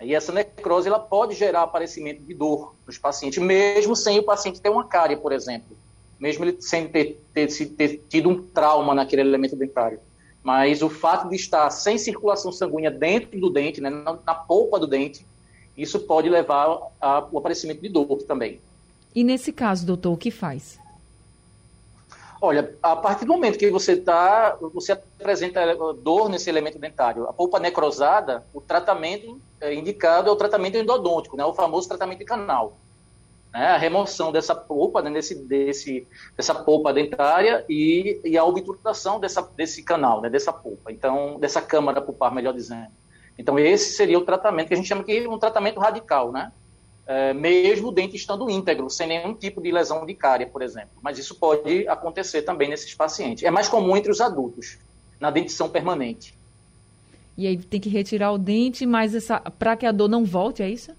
E 0.03 0.15
essa 0.15 0.31
necrose 0.31 0.87
ela 0.87 0.99
pode 0.99 1.35
gerar 1.35 1.63
aparecimento 1.63 2.21
de 2.23 2.35
dor 2.35 2.75
nos 2.87 2.99
pacientes, 2.99 3.43
mesmo 3.43 3.97
sem 3.97 4.19
o 4.19 4.23
paciente 4.23 4.61
ter 4.61 4.69
uma 4.69 4.85
cárie, 4.85 5.17
por 5.17 5.33
exemplo, 5.33 5.75
mesmo 6.21 6.45
ele 6.45 6.61
sem 6.61 6.87
ter, 6.87 7.19
ter, 7.33 7.49
ter 7.49 8.05
tido 8.11 8.29
um 8.29 8.43
trauma 8.43 8.95
naquele 8.95 9.23
elemento 9.23 9.57
dentário. 9.57 9.99
Mas 10.45 10.83
o 10.83 10.91
fato 10.91 11.31
de 11.31 11.37
estar 11.37 11.71
sem 11.71 11.97
circulação 11.97 12.53
sanguínea 12.53 12.91
dentro 12.91 13.41
do 13.41 13.49
dente, 13.49 13.81
né, 13.81 13.89
na, 13.89 14.19
na 14.25 14.35
polpa 14.35 14.79
do 14.79 14.87
dente, 14.87 15.27
isso 15.77 15.99
pode 16.01 16.29
levar 16.29 16.91
ao 17.01 17.39
aparecimento 17.39 17.81
de 17.81 17.89
dor 17.89 18.23
também. 18.25 18.61
E 19.15 19.25
nesse 19.25 19.53
caso, 19.53 19.87
doutor, 19.87 20.13
o 20.13 20.17
que 20.19 20.31
faz? 20.31 20.79
Olha, 22.43 22.77
a 22.83 22.95
partir 22.95 23.25
do 23.25 23.33
momento 23.33 23.59
que 23.59 23.71
você 23.71 23.97
tá, 23.97 24.59
você 24.75 24.93
apresenta 24.93 25.75
dor 25.95 26.29
nesse 26.29 26.51
elemento 26.51 26.79
dentário, 26.79 27.27
a 27.27 27.33
polpa 27.33 27.59
necrosada, 27.59 28.45
o 28.53 28.61
tratamento 28.61 29.41
é 29.59 29.73
indicado 29.73 30.29
é 30.29 30.33
o 30.33 30.37
tratamento 30.37 30.77
endodôntico, 30.77 31.39
né, 31.39 31.45
o 31.45 31.55
famoso 31.55 31.89
tratamento 31.89 32.19
de 32.19 32.27
canal 32.27 32.77
né, 33.55 33.69
a 33.69 33.77
remoção 33.77 34.33
dessa 34.33 34.53
polpa, 34.53 35.01
né, 35.01 35.11
desse, 35.13 35.37
desse, 35.47 36.05
dessa 36.37 36.53
polpa 36.53 36.93
dentária 36.93 37.65
e, 37.69 38.21
e 38.25 38.37
a 38.37 38.45
obturação 38.45 39.21
dessa, 39.21 39.41
desse 39.57 39.85
canal, 39.85 40.21
né, 40.21 40.29
dessa 40.29 40.53
polpa, 40.53 40.91
então, 40.91 41.39
dessa 41.39 41.63
câmara 41.63 42.03
pulpar, 42.03 42.35
melhor 42.35 42.53
dizendo. 42.53 42.89
Então, 43.39 43.57
esse 43.57 43.93
seria 43.93 44.19
o 44.19 44.25
tratamento 44.25 44.69
que 44.69 44.75
a 44.75 44.77
gente 44.77 44.89
chama 44.89 45.05
de 45.05 45.29
um 45.29 45.39
tratamento 45.39 45.79
radical, 45.79 46.33
né? 46.33 46.53
É, 47.07 47.35
mesmo 47.35 47.89
o 47.89 47.93
dente 47.93 48.17
estando 48.17 48.49
íntegro, 48.49 48.89
sem 48.89 49.07
nenhum 49.07 49.35
tipo 49.35 49.61
de 49.61 49.71
lesão 49.71 50.07
de 50.07 50.15
cárie, 50.15 50.47
por 50.47 50.63
exemplo. 50.63 50.97
Mas 51.03 51.19
isso 51.19 51.35
pode 51.35 51.87
acontecer 51.87 52.43
também 52.43 52.69
nesses 52.69 52.95
pacientes. 52.95 53.45
É 53.45 53.51
mais 53.51 53.69
comum 53.69 53.97
entre 53.97 54.11
os 54.11 54.21
adultos, 54.21 54.79
na 55.21 55.31
dentição 55.31 55.69
permanente. 55.69 56.35
E 57.37 57.47
aí 57.47 57.59
tem 57.59 57.81
que 57.81 57.89
retirar 57.89 58.33
o 58.33 58.39
dente, 58.39 58.87
mas 58.87 59.13
para 59.59 59.77
que 59.77 59.85
a 59.85 59.93
dor 59.93 60.09
não 60.09 60.25
volte, 60.25 60.63
é 60.63 60.69
isso? 60.69 60.93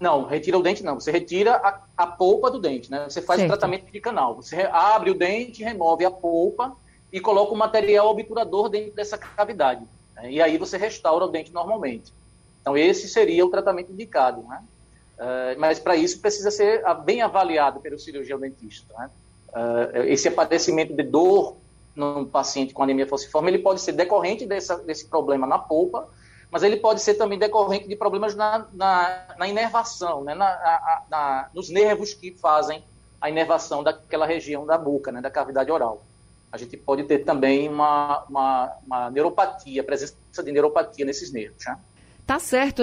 Não, 0.00 0.24
retira 0.24 0.58
o 0.58 0.62
dente 0.62 0.82
não. 0.82 0.98
Você 0.98 1.12
retira 1.12 1.56
a, 1.56 1.80
a 1.94 2.06
polpa 2.06 2.50
do 2.50 2.58
dente, 2.58 2.90
né? 2.90 3.04
Você 3.06 3.20
faz 3.20 3.38
certo. 3.38 3.52
o 3.52 3.58
tratamento 3.58 3.92
de 3.92 4.00
canal. 4.00 4.34
Você 4.34 4.62
abre 4.72 5.10
o 5.10 5.14
dente, 5.14 5.62
remove 5.62 6.06
a 6.06 6.10
polpa 6.10 6.74
e 7.12 7.20
coloca 7.20 7.52
o 7.52 7.56
material 7.56 8.08
obturador 8.08 8.70
dentro 8.70 8.92
dessa 8.92 9.18
cavidade. 9.18 9.84
Né? 10.16 10.32
E 10.32 10.42
aí 10.42 10.56
você 10.56 10.78
restaura 10.78 11.26
o 11.26 11.28
dente 11.28 11.52
normalmente. 11.52 12.12
Então 12.62 12.78
esse 12.78 13.08
seria 13.08 13.44
o 13.44 13.50
tratamento 13.50 13.92
indicado, 13.92 14.42
né? 14.42 14.62
Uh, 15.18 15.60
mas 15.60 15.78
para 15.78 15.96
isso 15.96 16.18
precisa 16.18 16.50
ser 16.50 16.82
bem 17.04 17.20
avaliado 17.20 17.78
pelo 17.80 17.98
cirurgião 17.98 18.40
dentista. 18.40 18.94
Né? 18.98 19.10
Uh, 19.50 19.98
esse 20.04 20.28
aparecimento 20.28 20.94
de 20.94 21.02
dor 21.02 21.56
no 21.94 22.24
paciente 22.24 22.72
com 22.72 22.82
anemia 22.82 23.06
falciforme 23.06 23.50
ele 23.50 23.58
pode 23.58 23.82
ser 23.82 23.92
decorrente 23.92 24.46
dessa, 24.46 24.76
desse 24.78 25.06
problema 25.08 25.46
na 25.46 25.58
polpa 25.58 26.08
mas 26.50 26.62
ele 26.62 26.76
pode 26.76 27.00
ser 27.00 27.14
também 27.14 27.38
decorrente 27.38 27.86
de 27.86 27.94
problemas 27.94 28.34
na, 28.34 28.66
na, 28.72 29.26
na 29.38 29.48
inervação, 29.48 30.24
né? 30.24 30.34
na, 30.34 31.04
na, 31.08 31.48
nos 31.54 31.70
nervos 31.70 32.12
que 32.12 32.32
fazem 32.32 32.82
a 33.20 33.30
inervação 33.30 33.82
daquela 33.82 34.26
região 34.26 34.66
da 34.66 34.76
boca, 34.76 35.12
né? 35.12 35.20
da 35.20 35.30
cavidade 35.30 35.70
oral. 35.70 36.02
A 36.50 36.58
gente 36.58 36.76
pode 36.76 37.04
ter 37.04 37.20
também 37.20 37.68
uma, 37.68 38.24
uma, 38.28 38.72
uma 38.84 39.10
neuropatia, 39.10 39.84
presença 39.84 40.16
de 40.42 40.50
neuropatia 40.50 41.04
nesses 41.04 41.32
nervos. 41.32 41.64
Né? 41.64 41.78
Tá 42.26 42.40
certo. 42.40 42.82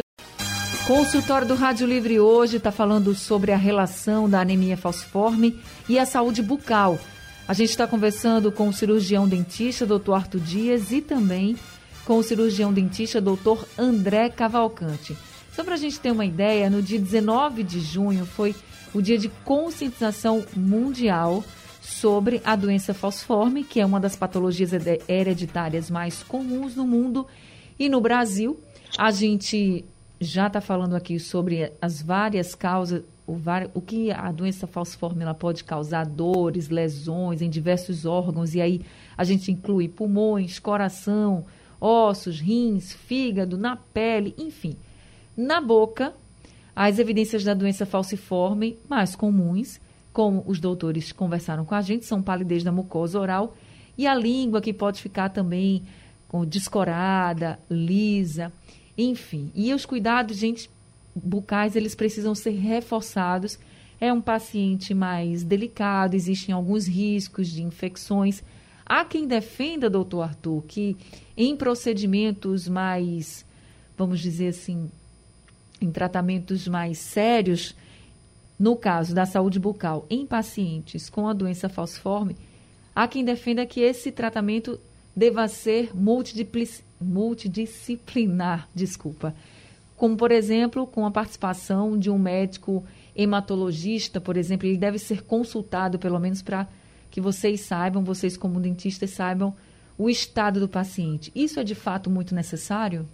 Consultório 0.88 1.45
do 1.45 1.53
Rádio 1.53 1.86
Livre 1.86 2.17
hoje 2.17 2.58
está 2.58 2.71
falando 2.71 3.13
sobre 3.13 3.51
a 3.51 3.58
relação 3.58 4.30
da 4.30 4.39
anemia 4.39 4.77
falciforme 4.77 5.62
e 5.89 5.99
a 5.99 6.06
saúde 6.06 6.41
bucal. 6.41 6.97
A 7.45 7.53
gente 7.53 7.71
está 7.71 7.86
conversando 7.86 8.53
com 8.53 8.69
o 8.69 8.73
cirurgião 8.73 9.27
dentista, 9.27 9.86
doutor 9.86 10.13
Arthur 10.13 10.39
Dias, 10.39 10.91
e 10.93 11.01
também 11.01 11.58
com 12.07 12.19
o 12.19 12.23
cirurgião 12.23 12.71
dentista 12.71 13.19
Dr. 13.19 13.65
André 13.77 14.29
Cavalcante. 14.29 15.17
Só 15.51 15.61
para 15.61 15.73
a 15.73 15.77
gente 15.77 15.99
ter 15.99 16.09
uma 16.09 16.25
ideia, 16.25 16.69
no 16.69 16.81
dia 16.81 16.97
19 16.97 17.63
de 17.63 17.81
junho 17.81 18.25
foi 18.25 18.55
o 18.93 19.01
dia 19.01 19.17
de 19.17 19.27
conscientização 19.43 20.45
mundial 20.55 21.43
sobre 21.81 22.41
a 22.45 22.55
doença 22.55 22.93
falciforme, 22.93 23.61
que 23.61 23.81
é 23.81 23.85
uma 23.85 23.99
das 23.99 24.15
patologias 24.15 24.71
hereditárias 25.05 25.91
mais 25.91 26.23
comuns 26.23 26.77
no 26.77 26.87
mundo. 26.87 27.27
E 27.77 27.89
no 27.89 27.99
Brasil, 27.99 28.57
a 28.97 29.11
gente 29.11 29.83
já 30.17 30.47
está 30.47 30.61
falando 30.61 30.95
aqui 30.95 31.19
sobre 31.19 31.73
as 31.81 32.01
várias 32.01 32.55
causas, 32.55 33.03
o, 33.27 33.37
o 33.73 33.81
que 33.81 34.11
a 34.11 34.31
doença 34.31 34.65
falciforme 34.65 35.23
ela 35.23 35.33
pode 35.33 35.65
causar, 35.65 36.05
dores, 36.05 36.69
lesões 36.69 37.41
em 37.41 37.49
diversos 37.49 38.05
órgãos, 38.05 38.55
e 38.55 38.61
aí 38.61 38.81
a 39.17 39.25
gente 39.25 39.51
inclui 39.51 39.89
pulmões, 39.89 40.57
coração, 40.57 41.43
ossos, 41.79 42.39
rins, 42.39 42.93
fígado, 42.93 43.57
na 43.57 43.75
pele, 43.75 44.33
enfim. 44.37 44.75
Na 45.35 45.61
boca, 45.61 46.13
as 46.75 46.99
evidências 46.99 47.43
da 47.43 47.53
doença 47.53 47.85
falciforme 47.85 48.77
mais 48.89 49.15
comuns, 49.15 49.79
como 50.13 50.43
os 50.47 50.59
doutores 50.59 51.11
conversaram 51.11 51.65
com 51.65 51.75
a 51.75 51.81
gente, 51.81 52.05
são 52.05 52.21
palidez 52.21 52.63
da 52.63 52.71
mucosa 52.71 53.19
oral 53.19 53.55
e 53.97 54.05
a 54.05 54.13
língua 54.13 54.61
que 54.61 54.73
pode 54.73 55.01
ficar 55.01 55.29
também 55.29 55.83
com 56.27 56.45
descorada, 56.45 57.59
lisa, 57.69 58.51
enfim. 58.97 59.51
E 59.55 59.73
os 59.73 59.85
cuidados, 59.85 60.37
gente, 60.37 60.69
bucais, 61.15 61.75
eles 61.75 61.95
precisam 61.95 62.35
ser 62.35 62.51
reforçados. 62.51 63.57
É 63.99 64.13
um 64.13 64.21
paciente 64.21 64.93
mais 64.93 65.43
delicado, 65.43 66.13
existem 66.13 66.53
alguns 66.53 66.87
riscos 66.87 67.47
de 67.47 67.63
infecções 67.63 68.43
Há 68.88 69.04
quem 69.04 69.28
defenda, 69.28 69.89
doutor 69.89 70.21
Arthur, 70.21 70.63
que 70.67 70.95
em 71.36 71.56
procedimentos 71.56 72.67
mais, 72.67 73.45
vamos 73.97 74.19
dizer 74.19 74.50
assim, 74.50 74.89
em 75.82 75.91
tratamentos 75.91 76.67
mais 76.67 76.97
sérios, 76.97 77.76
no 78.58 78.76
caso 78.76 79.13
da 79.13 79.26
saúde 79.26 79.60
bucal, 79.60 80.06
em 80.10 80.26
pacientes 80.26 81.10
com 81.10 81.28
a 81.28 81.34
doença 81.34 81.69
falciforme, 81.69 82.36
Há 82.97 83.08
quem 83.08 83.23
defenda 83.23 83.63
que 83.63 83.80
esse 83.80 84.12
tratamento 84.12 84.80
deva 85.15 85.47
ser 85.47 85.91
multidisciplinar, 85.93 88.67
desculpa. 88.73 89.36
Como, 89.95 90.17
por 90.17 90.32
exemplo, 90.32 90.88
com 90.88 91.06
a 91.06 91.12
participação 91.12 91.95
de 91.95 92.10
um 92.10 92.17
médico 92.17 92.84
hematologista, 93.15 94.19
por 94.19 94.36
exemplo, 94.36 94.67
ele 94.67 94.80
deve 94.80 94.97
ser 94.97 95.21
consultado, 95.21 96.00
pelo 96.00 96.17
menos 96.17 96.41
para 96.41 96.67
que 97.17 97.21
vocês 97.21 97.62
saibam, 97.62 98.03
vocês 98.03 98.38
como 98.38 98.60
dentistas 98.60 99.10
saibam 99.10 99.51
o 99.97 100.08
estado 100.08 100.60
do 100.60 100.69
paciente. 100.69 101.32
Isso 101.34 101.60
é 101.60 101.63
de 101.63 101.73
fato 101.73 102.12
muito 102.12 102.36
necessário? 102.36 103.08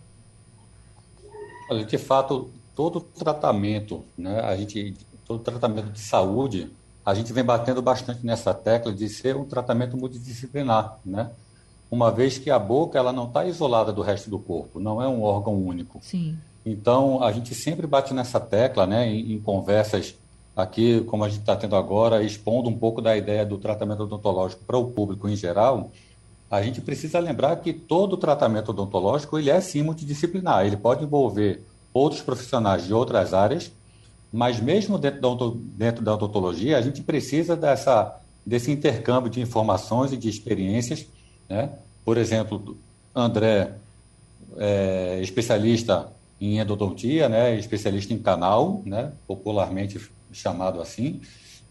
Olha, 1.72 1.86
de 1.86 1.98
fato, 1.98 2.52
todo 2.76 3.00
tratamento, 3.00 4.04
né, 4.18 4.42
a 4.42 4.58
gente, 4.58 4.94
todo 5.26 5.42
tratamento 5.42 5.90
de 5.90 6.02
saúde, 6.02 6.70
a 7.06 7.14
gente 7.14 7.32
vem 7.32 7.46
batendo 7.46 7.82
bastante 7.82 8.26
nessa 8.26 8.54
tecla 8.54 8.92
de 8.92 9.08
ser 9.08 9.38
um 9.38 9.46
tratamento 9.46 9.96
multidisciplinar, 9.96 11.00
né? 11.06 11.32
Uma 11.90 12.12
vez 12.12 12.38
que 12.38 12.52
a 12.52 12.60
boca 12.60 13.00
ela 13.00 13.14
não 13.14 13.28
está 13.28 13.46
isolada 13.46 13.94
do 13.94 14.02
resto 14.02 14.30
do 14.30 14.38
corpo, 14.38 14.82
não 14.82 15.02
é 15.02 15.08
um 15.08 15.24
órgão 15.24 15.56
único. 15.56 16.00
Sim. 16.02 16.38
Então 16.66 17.24
a 17.24 17.32
gente 17.32 17.56
sempre 17.56 17.88
bate 17.88 18.14
nessa 18.14 18.42
tecla, 18.42 18.86
né, 18.86 19.08
em, 19.08 19.32
em 19.32 19.40
conversas 19.40 20.14
aqui, 20.56 21.02
como 21.02 21.24
a 21.24 21.30
gente 21.30 21.40
está 21.40 21.56
tendo 21.56 21.76
agora, 21.76 22.24
expondo 22.24 22.70
um 22.70 22.78
pouco 22.78 23.02
da 23.02 23.18
ideia 23.18 23.46
do 23.46 23.58
tratamento 23.58 24.04
odontológico 24.04 24.64
para 24.66 24.78
o 24.78 24.92
público 24.92 25.28
em 25.28 25.36
geral, 25.36 25.92
a 26.50 26.62
gente 26.62 26.82
precisa 26.82 27.20
lembrar 27.20 27.56
que 27.58 27.74
todo 27.74 28.16
tratamento 28.16 28.70
odontológico 28.70 29.40
ele 29.40 29.50
é 29.50 29.60
sim 29.60 29.82
multidisciplinar. 29.82 30.66
Ele 30.66 30.78
pode 30.78 31.04
envolver 31.04 31.64
outros 31.92 32.22
profissionais 32.22 32.86
de 32.86 32.94
outras 32.94 33.34
áreas, 33.34 33.72
mas 34.32 34.60
mesmo 34.60 34.98
dentro 35.00 35.20
da, 35.20 35.58
dentro 35.76 36.04
da 36.04 36.14
odontologia, 36.14 36.78
a 36.78 36.82
gente 36.82 37.02
precisa 37.02 37.56
dessa, 37.56 38.20
desse 38.46 38.72
intercâmbio 38.72 39.32
de 39.32 39.42
informações 39.42 40.14
e 40.14 40.18
de 40.18 40.30
experiências. 40.30 41.08
Né? 41.50 41.70
Por 42.06 42.18
exemplo, 42.18 42.78
André, 43.16 43.72
é, 44.58 45.20
especialista 45.22 46.12
em 46.40 46.60
endodontia, 46.60 47.28
né? 47.28 47.56
especialista 47.58 48.14
em 48.14 48.20
canal, 48.20 48.82
né? 48.86 49.12
popularmente 49.28 50.00
chamado 50.38 50.82
assim. 50.82 51.22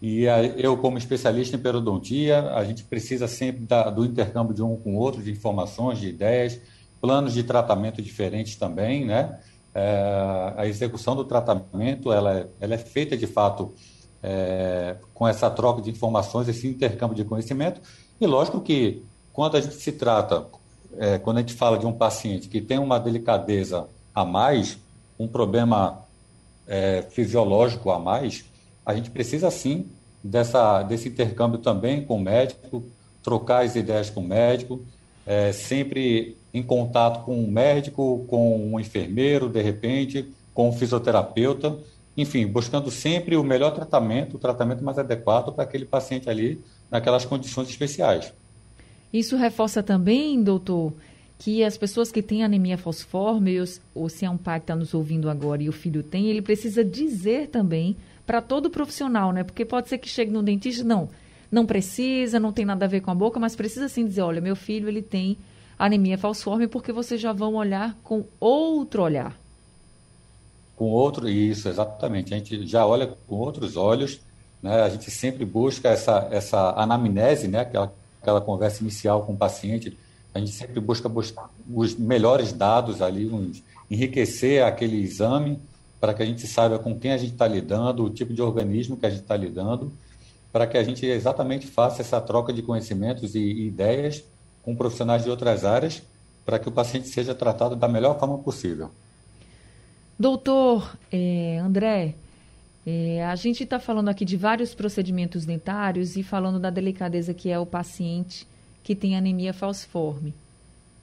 E 0.00 0.24
eu, 0.56 0.76
como 0.76 0.98
especialista 0.98 1.54
em 1.54 1.60
periodontia, 1.60 2.50
a 2.54 2.64
gente 2.64 2.82
precisa 2.82 3.28
sempre 3.28 3.64
da, 3.64 3.88
do 3.88 4.04
intercâmbio 4.04 4.52
de 4.52 4.60
um 4.60 4.76
com 4.76 4.96
o 4.96 4.98
outro, 4.98 5.22
de 5.22 5.30
informações, 5.30 6.00
de 6.00 6.08
ideias, 6.08 6.58
planos 7.00 7.32
de 7.32 7.44
tratamento 7.44 8.02
diferentes 8.02 8.56
também, 8.56 9.04
né? 9.04 9.38
É, 9.74 10.54
a 10.56 10.66
execução 10.66 11.14
do 11.14 11.24
tratamento, 11.24 12.12
ela 12.12 12.38
é, 12.40 12.46
ela 12.60 12.74
é 12.74 12.78
feita, 12.78 13.16
de 13.16 13.28
fato, 13.28 13.72
é, 14.20 14.96
com 15.14 15.26
essa 15.26 15.48
troca 15.48 15.80
de 15.80 15.90
informações, 15.90 16.48
esse 16.48 16.66
intercâmbio 16.66 17.16
de 17.16 17.24
conhecimento. 17.24 17.80
E, 18.20 18.26
lógico 18.26 18.60
que, 18.60 19.04
quando 19.32 19.56
a 19.56 19.60
gente 19.60 19.76
se 19.76 19.92
trata, 19.92 20.46
é, 20.98 21.18
quando 21.18 21.38
a 21.38 21.40
gente 21.40 21.54
fala 21.54 21.78
de 21.78 21.86
um 21.86 21.92
paciente 21.92 22.48
que 22.48 22.60
tem 22.60 22.78
uma 22.78 22.98
delicadeza 22.98 23.86
a 24.12 24.24
mais, 24.24 24.78
um 25.18 25.26
problema 25.28 26.02
é, 26.66 27.02
fisiológico 27.02 27.90
a 27.90 27.98
mais, 27.98 28.44
a 28.84 28.94
gente 28.94 29.10
precisa 29.10 29.50
sim 29.50 29.86
dessa, 30.22 30.82
desse 30.82 31.08
intercâmbio 31.08 31.58
também 31.58 32.04
com 32.04 32.16
o 32.16 32.20
médico, 32.20 32.84
trocar 33.22 33.64
as 33.64 33.76
ideias 33.76 34.10
com 34.10 34.20
o 34.20 34.26
médico, 34.26 34.84
é, 35.26 35.52
sempre 35.52 36.36
em 36.52 36.62
contato 36.62 37.24
com 37.24 37.36
um 37.36 37.50
médico, 37.50 38.24
com 38.28 38.72
um 38.72 38.78
enfermeiro, 38.78 39.48
de 39.48 39.62
repente, 39.62 40.28
com 40.52 40.68
um 40.68 40.72
fisioterapeuta, 40.72 41.78
enfim, 42.16 42.46
buscando 42.46 42.90
sempre 42.90 43.36
o 43.36 43.42
melhor 43.42 43.70
tratamento, 43.70 44.36
o 44.36 44.38
tratamento 44.38 44.84
mais 44.84 44.98
adequado 44.98 45.52
para 45.52 45.64
aquele 45.64 45.86
paciente 45.86 46.28
ali, 46.28 46.60
naquelas 46.90 47.24
condições 47.24 47.70
especiais. 47.70 48.32
Isso 49.12 49.36
reforça 49.36 49.82
também, 49.82 50.42
doutor, 50.42 50.92
que 51.38 51.64
as 51.64 51.76
pessoas 51.76 52.12
que 52.12 52.22
têm 52.22 52.44
anemia 52.44 52.76
falciforme, 52.76 53.56
ou 53.94 54.08
se 54.08 54.24
é 54.24 54.30
um 54.30 54.36
pai 54.36 54.60
que 54.60 54.64
está 54.64 54.76
nos 54.76 54.92
ouvindo 54.92 55.28
agora 55.30 55.62
e 55.62 55.68
o 55.68 55.72
filho 55.72 56.02
tem, 56.02 56.28
ele 56.28 56.42
precisa 56.42 56.84
dizer 56.84 57.48
também 57.48 57.96
para 58.32 58.40
todo 58.40 58.70
profissional, 58.70 59.30
né? 59.30 59.44
Porque 59.44 59.62
pode 59.62 59.90
ser 59.90 59.98
que 59.98 60.08
chegue 60.08 60.30
no 60.30 60.42
dentista, 60.42 60.82
não, 60.82 61.10
não 61.50 61.66
precisa, 61.66 62.40
não 62.40 62.50
tem 62.50 62.64
nada 62.64 62.86
a 62.86 62.88
ver 62.88 63.02
com 63.02 63.10
a 63.10 63.14
boca, 63.14 63.38
mas 63.38 63.54
precisa 63.54 63.90
sim 63.90 64.06
dizer, 64.06 64.22
olha, 64.22 64.40
meu 64.40 64.56
filho, 64.56 64.88
ele 64.88 65.02
tem 65.02 65.36
anemia 65.78 66.16
falciforme, 66.16 66.66
porque 66.66 66.92
vocês 66.92 67.20
já 67.20 67.30
vão 67.30 67.56
olhar 67.56 67.94
com 68.02 68.24
outro 68.40 69.02
olhar. 69.02 69.38
Com 70.74 70.86
outro, 70.86 71.28
isso, 71.28 71.68
exatamente. 71.68 72.32
A 72.32 72.38
gente 72.38 72.66
já 72.66 72.86
olha 72.86 73.06
com 73.28 73.34
outros 73.34 73.76
olhos, 73.76 74.18
né? 74.62 74.80
A 74.80 74.88
gente 74.88 75.10
sempre 75.10 75.44
busca 75.44 75.90
essa, 75.90 76.26
essa 76.30 76.70
anamnese, 76.80 77.48
né? 77.48 77.60
Aquela, 77.60 77.92
aquela 78.22 78.40
conversa 78.40 78.82
inicial 78.82 79.26
com 79.26 79.34
o 79.34 79.36
paciente, 79.36 79.94
a 80.34 80.38
gente 80.38 80.52
sempre 80.52 80.80
busca, 80.80 81.06
os 81.70 81.94
melhores 81.96 82.50
dados 82.50 83.02
ali, 83.02 83.30
enriquecer 83.90 84.64
aquele 84.64 85.02
exame, 85.02 85.60
para 86.02 86.12
que 86.14 86.20
a 86.20 86.26
gente 86.26 86.48
saiba 86.48 86.80
com 86.80 86.98
quem 86.98 87.12
a 87.12 87.16
gente 87.16 87.34
está 87.34 87.46
lidando, 87.46 88.02
o 88.04 88.10
tipo 88.10 88.34
de 88.34 88.42
organismo 88.42 88.96
que 88.96 89.06
a 89.06 89.08
gente 89.08 89.22
está 89.22 89.36
lidando, 89.36 89.92
para 90.52 90.66
que 90.66 90.76
a 90.76 90.82
gente 90.82 91.06
exatamente 91.06 91.64
faça 91.68 92.02
essa 92.02 92.20
troca 92.20 92.52
de 92.52 92.60
conhecimentos 92.60 93.36
e, 93.36 93.38
e 93.38 93.68
ideias 93.68 94.24
com 94.64 94.74
profissionais 94.74 95.22
de 95.22 95.30
outras 95.30 95.64
áreas, 95.64 96.02
para 96.44 96.58
que 96.58 96.68
o 96.68 96.72
paciente 96.72 97.06
seja 97.06 97.36
tratado 97.36 97.76
da 97.76 97.86
melhor 97.86 98.18
forma 98.18 98.36
possível. 98.38 98.90
Doutor 100.18 100.96
é, 101.12 101.58
André, 101.58 102.16
é, 102.84 103.24
a 103.24 103.36
gente 103.36 103.62
está 103.62 103.78
falando 103.78 104.08
aqui 104.08 104.24
de 104.24 104.36
vários 104.36 104.74
procedimentos 104.74 105.44
dentários 105.44 106.16
e 106.16 106.24
falando 106.24 106.58
da 106.58 106.68
delicadeza 106.68 107.32
que 107.32 107.48
é 107.48 107.60
o 107.60 107.64
paciente 107.64 108.44
que 108.82 108.96
tem 108.96 109.16
anemia 109.16 109.54
falciforme. 109.54 110.34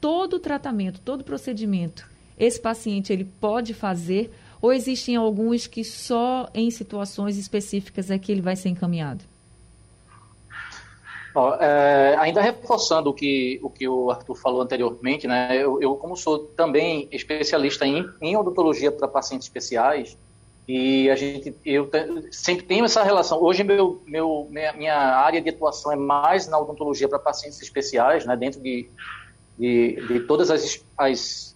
Todo 0.01 0.39
tratamento, 0.39 0.99
todo 0.99 1.23
procedimento, 1.23 2.05
esse 2.37 2.59
paciente 2.59 3.13
ele 3.13 3.23
pode 3.23 3.73
fazer 3.73 4.29
ou 4.61 4.73
existem 4.73 5.15
alguns 5.15 5.67
que 5.67 5.83
só 5.83 6.49
em 6.53 6.69
situações 6.69 7.37
específicas 7.37 8.11
é 8.11 8.17
que 8.17 8.31
ele 8.31 8.41
vai 8.41 8.55
ser 8.55 8.69
encaminhado? 8.69 9.23
Ó, 11.33 11.55
é, 11.55 12.15
ainda 12.17 12.41
reforçando 12.41 13.09
o 13.09 13.13
que, 13.13 13.59
o 13.61 13.69
que 13.69 13.87
o 13.87 14.09
Arthur 14.09 14.35
falou 14.35 14.61
anteriormente, 14.61 15.27
né, 15.27 15.55
eu, 15.55 15.81
eu 15.81 15.95
como 15.95 16.15
sou 16.17 16.39
também 16.39 17.07
especialista 17.11 17.85
em, 17.85 18.05
em 18.21 18.35
odontologia 18.35 18.91
para 18.91 19.07
pacientes 19.07 19.47
especiais, 19.47 20.17
e 20.67 21.09
a 21.09 21.15
gente, 21.15 21.55
eu 21.65 21.87
te, 21.87 22.31
sempre 22.31 22.63
tenho 22.63 22.85
essa 22.85 23.03
relação. 23.03 23.41
Hoje 23.41 23.63
meu, 23.63 24.03
meu, 24.05 24.47
minha, 24.51 24.73
minha, 24.73 24.95
área 24.95 25.41
de 25.41 25.49
atuação 25.49 25.91
é 25.91 25.95
mais 25.95 26.47
na 26.47 26.59
odontologia 26.59 27.07
para 27.07 27.17
pacientes 27.17 27.61
especiais, 27.61 28.25
né, 28.25 28.35
dentro 28.35 28.59
de, 28.59 28.89
de, 29.57 29.95
de 30.07 30.19
todas 30.21 30.51
as, 30.51 30.83
as, 30.97 31.55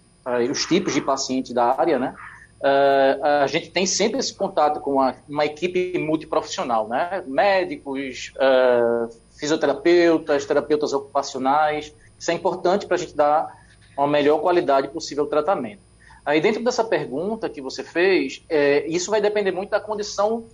os 0.50 0.66
tipos 0.66 0.94
de 0.94 1.02
pacientes 1.02 1.52
da 1.52 1.80
área, 1.80 1.98
né, 1.98 2.16
uh, 2.64 3.26
a 3.44 3.48
gente 3.48 3.70
tem 3.70 3.86
sempre 3.86 4.20
esse 4.20 4.34
contato 4.34 4.80
com 4.80 4.94
uma, 4.94 5.16
uma 5.28 5.46
equipe 5.46 5.98
multiprofissional, 6.00 6.88
né? 6.88 7.24
Médicos, 7.28 8.34
uh, 8.38 9.14
fisioterapeutas, 9.38 10.46
terapeutas 10.46 10.94
ocupacionais. 10.94 11.94
Isso 12.18 12.32
é 12.32 12.34
importante 12.34 12.86
para 12.86 12.96
a 12.96 13.00
gente 13.00 13.16
dar 13.16 13.54
uma 13.98 14.08
melhor 14.08 14.40
qualidade 14.40 14.88
possível 14.88 15.26
ao 15.26 15.30
tratamento. 15.30 15.82
Aí, 16.26 16.40
dentro 16.40 16.64
dessa 16.64 16.84
pergunta 16.84 17.50
que 17.50 17.62
você 17.62 17.84
fez, 17.84 18.44
é, 18.48 18.88
isso 18.88 19.12
vai 19.12 19.20
depender 19.20 19.52
muito 19.52 19.72
da 19.72 19.80
condição 19.80 20.46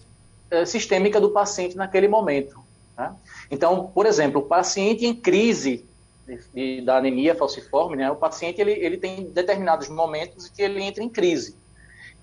é, 0.50 0.66
sistêmica 0.66 1.22
do 1.22 1.30
paciente 1.30 1.78
naquele 1.78 2.08
momento. 2.08 2.60
Né? 2.98 3.14
Então, 3.52 3.92
por 3.94 4.08
exemplo, 4.08 4.42
o 4.42 4.46
paciente 4.46 5.06
em 5.06 5.14
crise 5.14 5.86
de, 6.26 6.40
de, 6.54 6.82
da 6.82 6.98
anemia 6.98 7.36
falciforme, 7.36 7.98
né, 7.98 8.10
o 8.10 8.16
paciente 8.16 8.60
ele, 8.60 8.72
ele 8.72 8.98
tem 8.98 9.26
determinados 9.26 9.90
momentos 9.90 10.50
que 10.50 10.62
ele 10.62 10.82
entra 10.82 11.04
em 11.04 11.10
crise. 11.10 11.56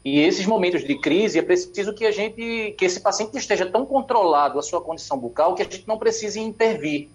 E 0.06 0.20
esses 0.20 0.46
momentos 0.46 0.84
de 0.84 0.96
crise 1.00 1.36
é 1.36 1.42
preciso 1.42 1.92
que 1.92 2.06
a 2.06 2.12
gente, 2.12 2.76
que 2.78 2.84
esse 2.84 3.00
paciente 3.00 3.36
esteja 3.36 3.66
tão 3.66 3.84
controlado 3.84 4.56
a 4.56 4.62
sua 4.62 4.80
condição 4.80 5.18
bucal 5.18 5.56
que 5.56 5.62
a 5.62 5.64
gente 5.64 5.82
não 5.84 5.98
precise 5.98 6.38
intervir 6.38 7.08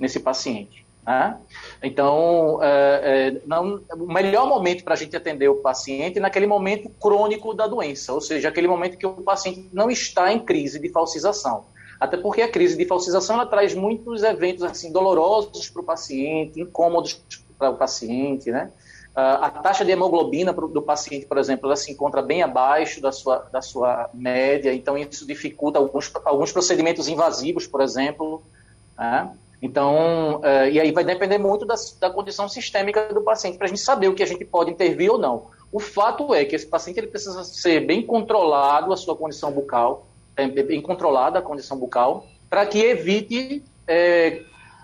nesse 0.00 0.18
paciente. 0.18 0.84
Né? 1.06 1.38
Então, 1.80 2.58
é, 2.60 3.02
é, 3.04 3.40
não, 3.46 3.80
o 3.96 4.12
melhor 4.12 4.48
momento 4.48 4.82
para 4.82 4.94
a 4.94 4.96
gente 4.96 5.16
atender 5.16 5.46
o 5.46 5.58
paciente 5.62 6.18
é 6.18 6.20
naquele 6.20 6.48
momento 6.48 6.90
crônico 7.00 7.54
da 7.54 7.68
doença, 7.68 8.12
ou 8.12 8.20
seja, 8.20 8.48
aquele 8.48 8.66
momento 8.66 8.98
que 8.98 9.06
o 9.06 9.12
paciente 9.12 9.68
não 9.72 9.88
está 9.88 10.32
em 10.32 10.40
crise 10.40 10.80
de 10.80 10.88
falsização. 10.88 11.66
Até 12.00 12.16
porque 12.16 12.42
a 12.42 12.50
crise 12.50 12.76
de 12.76 12.84
falsização 12.84 13.36
ela 13.36 13.46
traz 13.46 13.76
muitos 13.76 14.24
eventos 14.24 14.64
assim 14.64 14.90
dolorosos 14.90 15.70
para 15.70 15.82
o 15.82 15.84
paciente, 15.84 16.60
incômodos 16.60 17.22
para 17.56 17.70
o 17.70 17.76
paciente, 17.76 18.50
né? 18.50 18.72
A 19.16 19.48
taxa 19.48 19.84
de 19.84 19.92
hemoglobina 19.92 20.52
do 20.52 20.82
paciente, 20.82 21.24
por 21.26 21.38
exemplo, 21.38 21.66
ela 21.66 21.76
se 21.76 21.92
encontra 21.92 22.20
bem 22.20 22.42
abaixo 22.42 23.00
da 23.00 23.12
sua, 23.12 23.46
da 23.52 23.62
sua 23.62 24.10
média, 24.12 24.74
então 24.74 24.98
isso 24.98 25.24
dificulta 25.24 25.78
alguns, 25.78 26.10
alguns 26.24 26.50
procedimentos 26.50 27.06
invasivos, 27.06 27.64
por 27.64 27.80
exemplo. 27.80 28.42
Né? 28.98 29.30
Então, 29.62 30.40
uh, 30.40 30.68
e 30.70 30.80
aí 30.80 30.90
vai 30.90 31.04
depender 31.04 31.38
muito 31.38 31.64
da, 31.64 31.76
da 32.00 32.10
condição 32.10 32.48
sistêmica 32.48 33.14
do 33.14 33.22
paciente, 33.22 33.56
para 33.56 33.66
a 33.66 33.68
gente 33.68 33.80
saber 33.80 34.08
o 34.08 34.14
que 34.14 34.22
a 34.22 34.26
gente 34.26 34.44
pode 34.44 34.72
intervir 34.72 35.12
ou 35.12 35.18
não. 35.18 35.46
O 35.70 35.78
fato 35.78 36.34
é 36.34 36.44
que 36.44 36.56
esse 36.56 36.66
paciente 36.66 36.98
ele 36.98 37.06
precisa 37.06 37.44
ser 37.44 37.86
bem 37.86 38.02
controlado 38.02 38.92
a 38.92 38.96
sua 38.96 39.16
condição 39.16 39.52
bucal, 39.52 40.06
é, 40.36 40.46
bem 40.48 40.82
controlada 40.82 41.38
a 41.38 41.42
condição 41.42 41.78
bucal, 41.78 42.26
para 42.50 42.66
que 42.66 42.78
evite 42.80 43.62
é, 43.86 44.42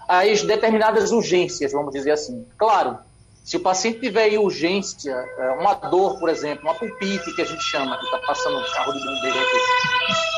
as 0.09 0.43
determinadas 0.43 1.11
urgências, 1.11 1.73
vamos 1.73 1.93
dizer 1.93 2.13
assim. 2.13 2.47
Claro, 2.57 2.99
se 3.45 3.57
o 3.57 3.61
paciente 3.61 4.01
tiver 4.01 4.39
urgência, 4.39 5.13
é, 5.13 5.51
uma 5.53 5.75
dor, 5.75 6.19
por 6.19 6.29
exemplo, 6.29 6.65
uma 6.65 6.75
pulpite 6.75 7.35
que 7.35 7.43
a 7.43 7.45
gente 7.45 7.63
chama, 7.65 7.99
que 7.99 8.05
está 8.05 8.19
passando 8.19 8.59
um 8.59 8.73
carro 8.73 8.93
de 8.93 9.01
bombeiro 9.01 9.39
aqui, 9.39 9.57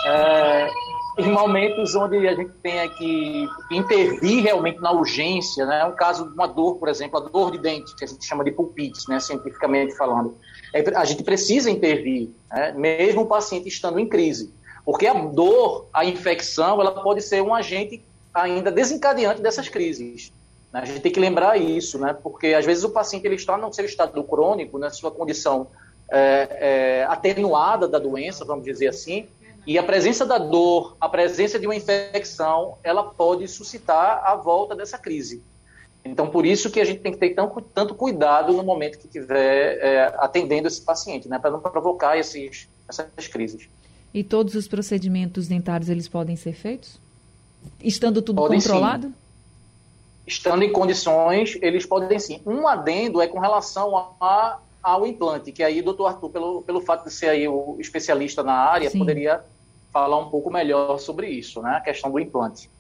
é, 0.07 0.71
em 1.19 1.31
momentos 1.31 1.95
onde 1.95 2.27
a 2.27 2.35
gente 2.35 2.53
tenha 2.63 2.89
que 2.89 3.47
intervir 3.71 4.43
realmente 4.43 4.81
na 4.81 4.93
urgência, 4.93 5.67
né? 5.67 5.85
Um 5.85 5.93
caso 5.93 6.27
de 6.27 6.33
uma 6.33 6.47
dor, 6.47 6.77
por 6.77 6.89
exemplo, 6.89 7.19
a 7.19 7.29
dor 7.29 7.51
de 7.51 7.59
dente, 7.59 7.95
que 7.97 8.05
a 8.05 8.07
gente 8.07 8.25
chama 8.25 8.45
de 8.45 8.51
pulpite, 8.51 9.09
né? 9.09 9.21
Cientificamente 9.21 9.95
falando, 9.97 10.37
é, 10.73 10.83
a 10.97 11.05
gente 11.05 11.23
precisa 11.23 11.71
intervir, 11.71 12.31
né? 12.51 12.73
mesmo 12.73 13.23
o 13.23 13.27
paciente 13.27 13.69
estando 13.69 13.99
em 13.99 14.09
crise, 14.09 14.55
porque 14.85 15.07
a 15.07 15.13
dor, 15.13 15.87
a 15.93 16.05
infecção, 16.05 16.81
ela 16.81 17.03
pode 17.03 17.21
ser 17.21 17.43
um 17.43 17.55
agente 17.55 18.03
ainda 18.33 18.71
desencadeante 18.73 19.43
dessas 19.43 19.69
crises. 19.69 20.33
Né? 20.73 20.81
A 20.81 20.85
gente 20.85 21.01
tem 21.01 21.13
que 21.13 21.21
lembrar 21.21 21.57
isso, 21.57 21.99
né? 21.99 22.13
Porque 22.15 22.49
às 22.49 22.65
vezes 22.65 22.85
o 22.85 22.91
paciente 22.91 23.27
ele 23.27 23.35
está 23.35 23.57
no 23.57 23.73
seu 23.73 23.85
estado 23.85 24.23
crônico, 24.25 24.79
na 24.79 24.91
sua 24.91 25.11
condição 25.11 25.69
é, 26.11 26.49
é, 26.61 27.07
atenuada 27.09 27.87
da 27.87 27.99
doença, 27.99 28.45
vamos 28.45 28.65
dizer 28.65 28.89
assim, 28.89 29.27
e 29.67 29.79
a 29.79 29.83
presença 29.83 30.27
da 30.27 30.39
dor, 30.39 30.97
a 31.01 31.09
presença 31.09 31.59
de 31.59 31.67
uma 31.67 31.75
infecção, 31.75 32.77
ela 32.83 33.05
pode 33.05 33.47
suscitar 33.47 34.23
a 34.25 34.35
volta 34.35 34.75
dessa 34.75 34.99
crise. 34.99 35.43
Então, 36.05 36.29
por 36.29 36.45
isso 36.45 36.69
que 36.69 36.81
a 36.81 36.85
gente 36.85 37.01
tem 37.01 37.13
que 37.13 37.19
ter 37.19 37.31
tão, 37.31 37.49
tanto 37.73 37.95
cuidado 37.95 38.53
no 38.53 38.65
momento 38.65 38.99
que 38.99 39.07
estiver 39.07 39.79
é, 39.79 40.15
atendendo 40.19 40.67
esse 40.67 40.81
paciente, 40.81 41.29
né, 41.29 41.39
para 41.39 41.51
não 41.51 41.61
provocar 41.61 42.19
esses, 42.19 42.69
essas 42.89 43.29
crises. 43.29 43.69
E 44.13 44.25
todos 44.25 44.57
os 44.57 44.67
procedimentos 44.67 45.47
dentários, 45.47 45.89
eles 45.89 46.09
podem 46.09 46.35
ser 46.35 46.55
feitos? 46.55 47.01
Estando 47.81 48.21
tudo 48.21 48.37
podem, 48.43 48.59
controlado? 48.59 49.07
Sim. 49.07 49.15
Estando 50.27 50.63
em 50.63 50.73
condições, 50.73 51.59
eles 51.61 51.85
podem 51.85 52.19
sim. 52.19 52.41
Um 52.47 52.67
adendo 52.69 53.21
é 53.21 53.27
com 53.27 53.39
relação 53.39 54.15
a, 54.21 54.59
ao 54.83 55.07
implante, 55.07 55.51
que 55.51 55.63
aí 55.63 55.81
o 55.81 55.85
doutor 55.85 56.07
Arthur, 56.07 56.31
pelo, 56.31 56.63
pelo 56.63 56.81
fato 56.81 57.05
de 57.05 57.13
ser 57.13 57.29
aí 57.29 57.49
o 57.49 57.77
especialista 57.81 58.43
na 58.43 58.55
área, 58.55 58.89
sim. 58.89 58.99
poderia 58.99 59.43
falar 59.93 60.19
um 60.19 60.31
pouco 60.31 60.51
melhor 60.51 60.99
sobre 60.99 61.29
isso, 61.29 61.61
né? 61.61 61.77
A 61.77 61.81
questão 61.81 62.11
do 62.11 62.19
implante. 62.19 62.71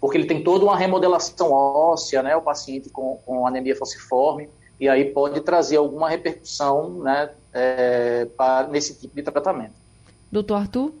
Porque 0.00 0.18
ele 0.18 0.26
tem 0.26 0.42
toda 0.42 0.64
uma 0.64 0.76
remodelação 0.76 1.52
óssea, 1.52 2.22
né? 2.22 2.36
O 2.36 2.42
paciente 2.42 2.90
com, 2.90 3.18
com 3.24 3.46
anemia 3.46 3.76
falciforme, 3.76 4.50
e 4.78 4.88
aí 4.88 5.04
pode 5.06 5.40
trazer 5.40 5.76
alguma 5.76 6.10
repercussão, 6.10 6.90
né? 7.02 7.30
É, 7.52 8.26
para, 8.36 8.66
nesse 8.66 9.00
tipo 9.00 9.14
de 9.14 9.22
tratamento. 9.22 9.74
Doutor 10.30 10.56
Arthur? 10.56 10.92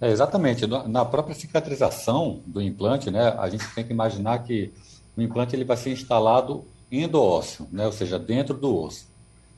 É, 0.00 0.10
exatamente. 0.10 0.66
Na 0.66 1.04
própria 1.04 1.34
cicatrização 1.34 2.40
do 2.46 2.60
implante, 2.60 3.10
né? 3.10 3.34
A 3.38 3.48
gente 3.48 3.66
tem 3.74 3.84
que 3.84 3.92
imaginar 3.92 4.38
que 4.40 4.72
o 5.16 5.20
implante 5.20 5.54
ele 5.54 5.64
vai 5.64 5.76
ser 5.76 5.92
instalado 5.92 6.64
endósseo, 6.90 7.68
né? 7.70 7.86
Ou 7.86 7.92
seja, 7.92 8.18
dentro 8.18 8.54
do 8.54 8.74
osso. 8.74 9.08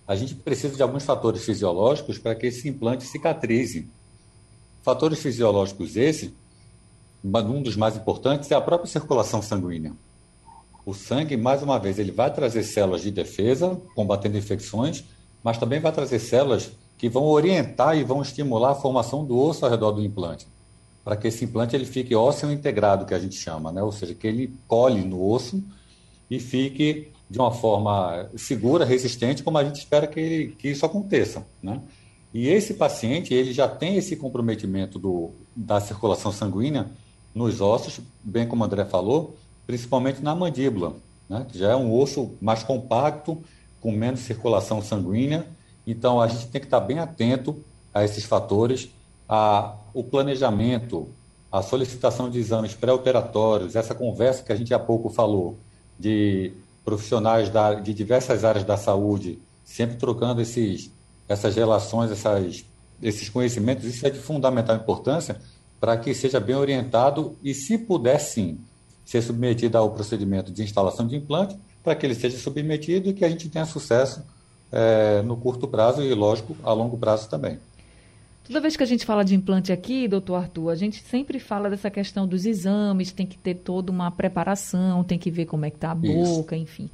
A 0.07 0.16
gente 0.16 0.35
precisa 0.35 0.74
de 0.74 0.83
alguns 0.83 1.05
fatores 1.05 1.44
fisiológicos 1.44 2.18
para 2.18 2.35
que 2.35 2.46
esse 2.46 2.68
implante 2.68 3.05
cicatrize 3.05 3.88
Fatores 4.83 5.20
fisiológicos 5.20 5.96
esses, 5.96 6.33
um 7.24 7.62
dos 7.62 7.76
mais 7.76 7.96
importantes 7.96 8.50
é 8.50 8.57
a 8.57 8.61
própria 8.61 8.90
circulação 8.90 9.40
sanguínea. 9.40 9.92
O 10.85 10.92
sangue, 10.92 11.37
mais 11.37 11.62
uma 11.62 11.78
vez, 11.78 12.00
ele 12.00 12.11
vai 12.11 12.35
trazer 12.35 12.64
células 12.64 13.00
de 13.00 13.12
defesa, 13.12 13.81
combatendo 13.94 14.37
infecções, 14.37 15.05
mas 15.42 15.57
também 15.57 15.78
vai 15.78 15.92
trazer 15.92 16.18
células 16.18 16.72
que 17.03 17.09
vão 17.09 17.25
orientar 17.25 17.99
e 17.99 18.05
vão 18.05 18.23
estimular 18.23 18.71
a 18.71 18.75
formação 18.77 19.25
do 19.25 19.37
osso 19.37 19.65
ao 19.65 19.71
redor 19.73 19.91
do 19.91 20.05
implante, 20.05 20.47
para 21.03 21.17
que 21.17 21.27
esse 21.27 21.45
implante 21.45 21.75
ele 21.75 21.85
fique 21.85 22.15
ósseo 22.15 22.53
integrado, 22.53 23.05
que 23.05 23.12
a 23.12 23.19
gente 23.19 23.35
chama, 23.35 23.73
né? 23.73 23.83
ou 23.83 23.91
seja, 23.91 24.15
que 24.15 24.25
ele 24.25 24.55
colhe 24.69 25.03
no 25.03 25.21
osso 25.29 25.61
e 26.31 26.38
fique 26.38 27.11
de 27.29 27.41
uma 27.41 27.51
forma 27.51 28.31
segura, 28.37 28.85
resistente, 28.85 29.43
como 29.43 29.59
a 29.59 29.65
gente 29.65 29.81
espera 29.81 30.07
que, 30.07 30.21
ele, 30.21 30.49
que 30.57 30.69
isso 30.69 30.87
aconteça. 30.87 31.45
Né? 31.61 31.81
E 32.33 32.47
esse 32.47 32.75
paciente, 32.75 33.35
ele 33.35 33.53
já 33.53 33.67
tem 33.67 33.97
esse 33.97 34.15
comprometimento 34.15 34.97
do, 34.97 35.33
da 35.57 35.81
circulação 35.81 36.31
sanguínea 36.31 36.88
nos 37.35 37.61
ossos, 37.61 37.99
bem 38.23 38.47
como 38.47 38.62
o 38.62 38.65
André 38.65 38.85
falou, 38.85 39.37
principalmente 39.67 40.23
na 40.23 40.37
mandíbula, 40.37 40.95
né? 41.29 41.45
que 41.51 41.59
já 41.59 41.73
é 41.73 41.75
um 41.75 41.93
osso 41.93 42.31
mais 42.41 42.62
compacto, 42.62 43.43
com 43.81 43.91
menos 43.91 44.21
circulação 44.21 44.81
sanguínea. 44.81 45.45
Então, 45.87 46.21
a 46.21 46.29
gente 46.29 46.49
tem 46.49 46.61
que 46.61 46.66
estar 46.66 46.81
bem 46.81 46.99
atento 46.99 47.62
a 47.92 48.05
esses 48.05 48.25
fatores, 48.25 48.90
a, 49.29 49.75
o 49.92 50.03
planejamento, 50.03 51.09
a 51.51 51.62
solicitação 51.62 52.31
de 52.31 52.38
exames 52.38 52.75
pré-operatórios, 52.75 53.77
essa 53.77 53.95
conversa 53.95 54.42
que 54.42 54.53
a 54.53 54.57
gente 54.57 54.73
há 54.73 54.79
pouco 54.79 55.11
falou, 55.11 55.59
de 55.99 56.53
profissionais 56.85 57.49
da, 57.49 57.75
de 57.75 57.92
diversas 57.92 58.45
áreas 58.45 58.64
da 58.64 58.77
saúde, 58.77 59.38
sempre 59.64 59.97
trocando 59.97 60.40
esses 60.40 60.90
essas 61.29 61.57
relações, 61.57 62.11
essas, 62.11 62.64
esses 63.03 63.29
conhecimentos, 63.29 63.85
isso 63.85 64.07
é 64.07 64.11
de 64.11 64.18
fundamental 64.18 64.77
importância 64.77 65.40
para 65.81 65.97
que 65.97 66.14
seja 66.14 66.38
bem 66.38 66.55
orientado 66.55 67.37
e, 67.42 67.55
se 67.55 67.77
puder, 67.77 68.21
sim, 68.21 68.59
ser 69.05 69.23
submetido 69.23 69.77
ao 69.77 69.90
procedimento 69.90 70.53
de 70.53 70.62
instalação 70.62 71.07
de 71.07 71.16
implante, 71.16 71.57
para 71.83 71.97
que 71.97 72.07
ele 72.07 72.14
seja 72.14 72.38
submetido 72.38 73.09
e 73.09 73.12
que 73.12 73.25
a 73.25 73.29
gente 73.29 73.49
tenha 73.49 73.66
sucesso 73.66 74.23
é, 74.72 75.20
no 75.22 75.37
curto 75.37 75.68
prazo 75.68 76.02
e, 76.02 76.12
lógico, 76.14 76.56
a 76.64 76.72
longo 76.72 76.96
prazo 76.96 77.28
também. 77.28 77.58
Toda 78.44 78.61
vez 78.61 78.76
que 78.76 78.82
a 78.82 78.87
gente 78.87 79.04
fala 79.04 79.24
de 79.24 79.37
implante 79.37 79.70
aqui, 79.70 80.08
doutor 80.08 80.37
Arthur, 80.37 80.70
a 80.70 80.74
gente 80.74 81.02
sempre 81.04 81.38
fala 81.38 81.70
dessa 81.70 81.90
questão 81.90 82.26
dos 82.26 82.44
exames, 82.44 83.12
tem 83.12 83.24
que 83.24 83.38
ter 83.38 83.54
toda 83.54 83.92
uma 83.92 84.11
preparação, 84.11 85.04
tem 85.04 85.18
que 85.18 85.30
ver 85.30 85.46
como 85.46 85.64
é 85.64 85.70
que 85.70 85.76
está 85.76 85.92
a 85.92 85.94
boca, 85.94 86.56
Isso. 86.56 86.62
enfim. 86.62 86.90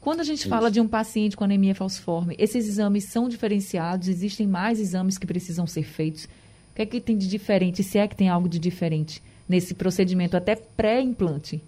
Quando 0.00 0.20
a 0.20 0.24
gente 0.24 0.40
Isso. 0.40 0.48
fala 0.48 0.70
de 0.70 0.80
um 0.80 0.88
paciente 0.88 1.36
com 1.36 1.44
anemia 1.44 1.74
falciforme, 1.74 2.34
esses 2.38 2.68
exames 2.68 3.04
são 3.04 3.28
diferenciados? 3.28 4.08
Existem 4.08 4.46
mais 4.46 4.80
exames 4.80 5.16
que 5.16 5.26
precisam 5.26 5.66
ser 5.66 5.84
feitos? 5.84 6.24
O 6.24 6.74
que 6.74 6.82
é 6.82 6.86
que 6.86 7.00
tem 7.00 7.16
de 7.16 7.28
diferente, 7.28 7.82
se 7.82 7.98
é 7.98 8.06
que 8.06 8.16
tem 8.16 8.28
algo 8.28 8.48
de 8.48 8.58
diferente 8.58 9.22
nesse 9.48 9.74
procedimento, 9.74 10.36
até 10.36 10.56
pré-implante? 10.56 11.62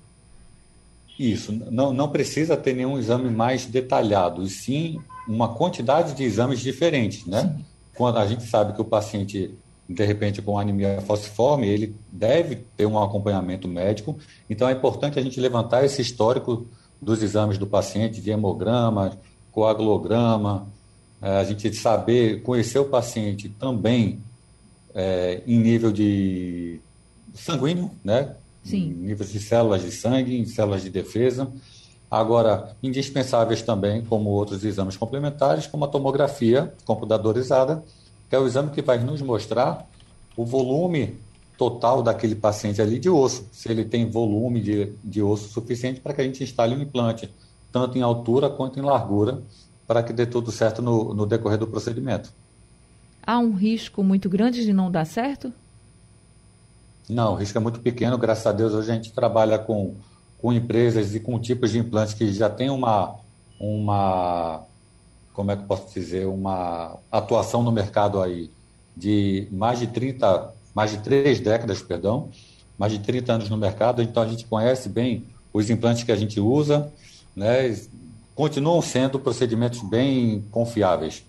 Isso, 1.18 1.52
não, 1.52 1.92
não 1.92 2.08
precisa 2.08 2.56
ter 2.56 2.74
nenhum 2.74 2.98
exame 2.98 3.30
mais 3.30 3.66
detalhado, 3.66 4.42
e 4.42 4.50
sim 4.50 5.00
uma 5.28 5.54
quantidade 5.54 6.14
de 6.14 6.24
exames 6.24 6.60
diferentes, 6.60 7.24
né? 7.24 7.42
Sim. 7.42 7.64
Quando 7.94 8.18
a 8.18 8.26
gente 8.26 8.42
sabe 8.44 8.72
que 8.72 8.80
o 8.80 8.84
paciente, 8.84 9.54
de 9.88 10.04
repente, 10.04 10.42
com 10.42 10.58
anemia 10.58 11.00
falciforme, 11.02 11.68
ele 11.68 11.94
deve 12.10 12.56
ter 12.76 12.86
um 12.86 13.00
acompanhamento 13.00 13.68
médico, 13.68 14.18
então 14.50 14.68
é 14.68 14.72
importante 14.72 15.18
a 15.18 15.22
gente 15.22 15.40
levantar 15.40 15.84
esse 15.84 16.02
histórico 16.02 16.66
dos 17.00 17.22
exames 17.22 17.58
do 17.58 17.66
paciente, 17.66 18.20
de 18.20 18.30
hemograma, 18.30 19.16
coagulograma, 19.52 20.66
é, 21.22 21.38
a 21.38 21.44
gente 21.44 21.72
saber, 21.74 22.42
conhecer 22.42 22.80
o 22.80 22.86
paciente 22.86 23.48
também 23.48 24.18
é, 24.94 25.42
em 25.46 25.58
nível 25.58 25.92
de 25.92 26.80
sanguíneo, 27.34 27.90
né? 28.04 28.34
Sim. 28.64 28.94
Níveis 28.94 29.30
de 29.30 29.38
células 29.38 29.82
de 29.82 29.92
sangue, 29.92 30.36
em 30.36 30.46
células 30.46 30.82
de 30.82 30.90
defesa. 30.90 31.52
Agora, 32.10 32.74
indispensáveis 32.82 33.62
também, 33.62 34.02
como 34.02 34.30
outros 34.30 34.64
exames 34.64 34.96
complementares, 34.96 35.66
como 35.66 35.84
a 35.84 35.88
tomografia 35.88 36.72
computadorizada, 36.84 37.84
que 38.28 38.34
é 38.34 38.38
o 38.38 38.46
exame 38.46 38.70
que 38.70 38.82
vai 38.82 38.98
nos 38.98 39.20
mostrar 39.20 39.86
o 40.36 40.44
volume 40.44 41.16
total 41.58 42.02
daquele 42.02 42.34
paciente 42.34 42.80
ali 42.80 42.98
de 42.98 43.08
osso, 43.08 43.46
se 43.52 43.70
ele 43.70 43.84
tem 43.84 44.08
volume 44.08 44.60
de, 44.60 44.92
de 45.04 45.22
osso 45.22 45.48
suficiente 45.48 46.00
para 46.00 46.12
que 46.12 46.20
a 46.20 46.24
gente 46.24 46.42
instale 46.42 46.74
um 46.74 46.82
implante, 46.82 47.30
tanto 47.70 47.96
em 47.98 48.02
altura 48.02 48.48
quanto 48.48 48.78
em 48.78 48.82
largura, 48.82 49.42
para 49.86 50.02
que 50.02 50.12
dê 50.12 50.26
tudo 50.26 50.50
certo 50.50 50.80
no, 50.80 51.12
no 51.14 51.26
decorrer 51.26 51.58
do 51.58 51.66
procedimento. 51.66 52.32
Há 53.26 53.38
um 53.38 53.52
risco 53.52 54.02
muito 54.02 54.28
grande 54.28 54.64
de 54.64 54.72
não 54.72 54.90
dar 54.90 55.04
certo? 55.04 55.52
Não, 57.08 57.32
o 57.32 57.36
risco 57.36 57.58
é 57.58 57.60
muito 57.60 57.80
pequeno, 57.80 58.16
graças 58.16 58.46
a 58.46 58.52
Deus 58.52 58.72
hoje 58.72 58.90
a 58.90 58.94
gente 58.94 59.12
trabalha 59.12 59.58
com, 59.58 59.94
com 60.38 60.52
empresas 60.52 61.14
e 61.14 61.20
com 61.20 61.38
tipos 61.38 61.72
de 61.72 61.78
implantes 61.78 62.14
que 62.14 62.32
já 62.32 62.48
tem 62.48 62.70
uma, 62.70 63.16
uma, 63.60 64.62
como 65.32 65.50
é 65.50 65.56
que 65.56 65.62
eu 65.62 65.66
posso 65.66 65.92
dizer, 65.92 66.26
uma 66.26 66.96
atuação 67.12 67.62
no 67.62 67.70
mercado 67.70 68.22
aí 68.22 68.50
de 68.96 69.48
mais 69.50 69.78
de 69.78 69.88
30 69.88 70.54
mais 70.74 70.90
de 70.90 70.98
três 70.98 71.38
décadas, 71.38 71.80
perdão, 71.80 72.30
mais 72.76 72.92
de 72.92 72.98
30 72.98 73.32
anos 73.32 73.48
no 73.48 73.56
mercado, 73.56 74.02
então 74.02 74.22
a 74.22 74.26
gente 74.26 74.44
conhece 74.44 74.88
bem 74.88 75.24
os 75.52 75.70
implantes 75.70 76.02
que 76.02 76.10
a 76.10 76.16
gente 76.16 76.40
usa, 76.40 76.92
né? 77.36 77.74
continuam 78.34 78.82
sendo 78.82 79.20
procedimentos 79.20 79.80
bem 79.82 80.44
confiáveis. 80.50 81.24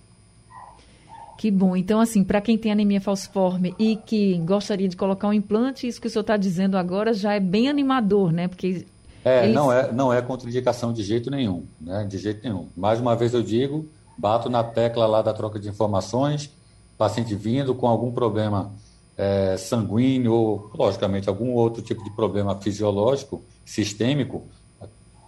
Que 1.38 1.52
bom. 1.52 1.76
Então, 1.76 2.00
assim, 2.00 2.24
para 2.24 2.40
quem 2.40 2.58
tem 2.58 2.72
anemia 2.72 3.02
falciforme 3.02 3.76
e 3.78 3.98
que 3.98 4.38
gostaria 4.40 4.88
de 4.88 4.96
colocar 4.96 5.28
um 5.28 5.34
implante, 5.34 5.88
isso 5.88 6.00
que 6.00 6.08
o 6.08 6.10
senhor 6.10 6.22
está 6.22 6.38
dizendo 6.38 6.78
agora 6.78 7.14
já 7.14 7.34
é 7.34 7.40
bem 7.40 7.68
animador, 7.68 8.32
né? 8.32 8.48
Porque 8.48 8.86
é, 9.24 9.44
eles... 9.44 9.56
não 9.56 9.72
é, 9.72 9.92
não 9.92 10.14
é 10.14 10.22
contraindicação 10.22 10.94
de 10.94 11.04
jeito 11.04 11.30
nenhum, 11.30 11.66
né? 11.80 12.06
De 12.06 12.18
jeito 12.18 12.42
nenhum. 12.44 12.70
Mais 12.76 13.02
uma 13.02 13.16
vez 13.16 13.34
eu 13.34 13.44
digo, 13.44 13.90
bato 14.18 14.50
na 14.50 14.64
tecla 14.64 15.06
lá 15.06 15.22
da 15.22 15.34
troca 15.34 15.60
de 15.60 15.68
informações, 15.68 16.50
paciente 16.98 17.36
vindo 17.36 17.76
com 17.76 17.88
algum 17.88 18.12
problema 18.12 18.72
é, 19.18 19.58
sanguíneo 19.58 20.34
ou, 20.34 20.72
logicamente, 20.74 21.28
algum 21.28 21.52
outro 21.54 21.82
tipo 21.82 22.04
de 22.04 22.12
problema 22.12 22.56
fisiológico, 22.56 23.44
sistêmico, 23.66 24.44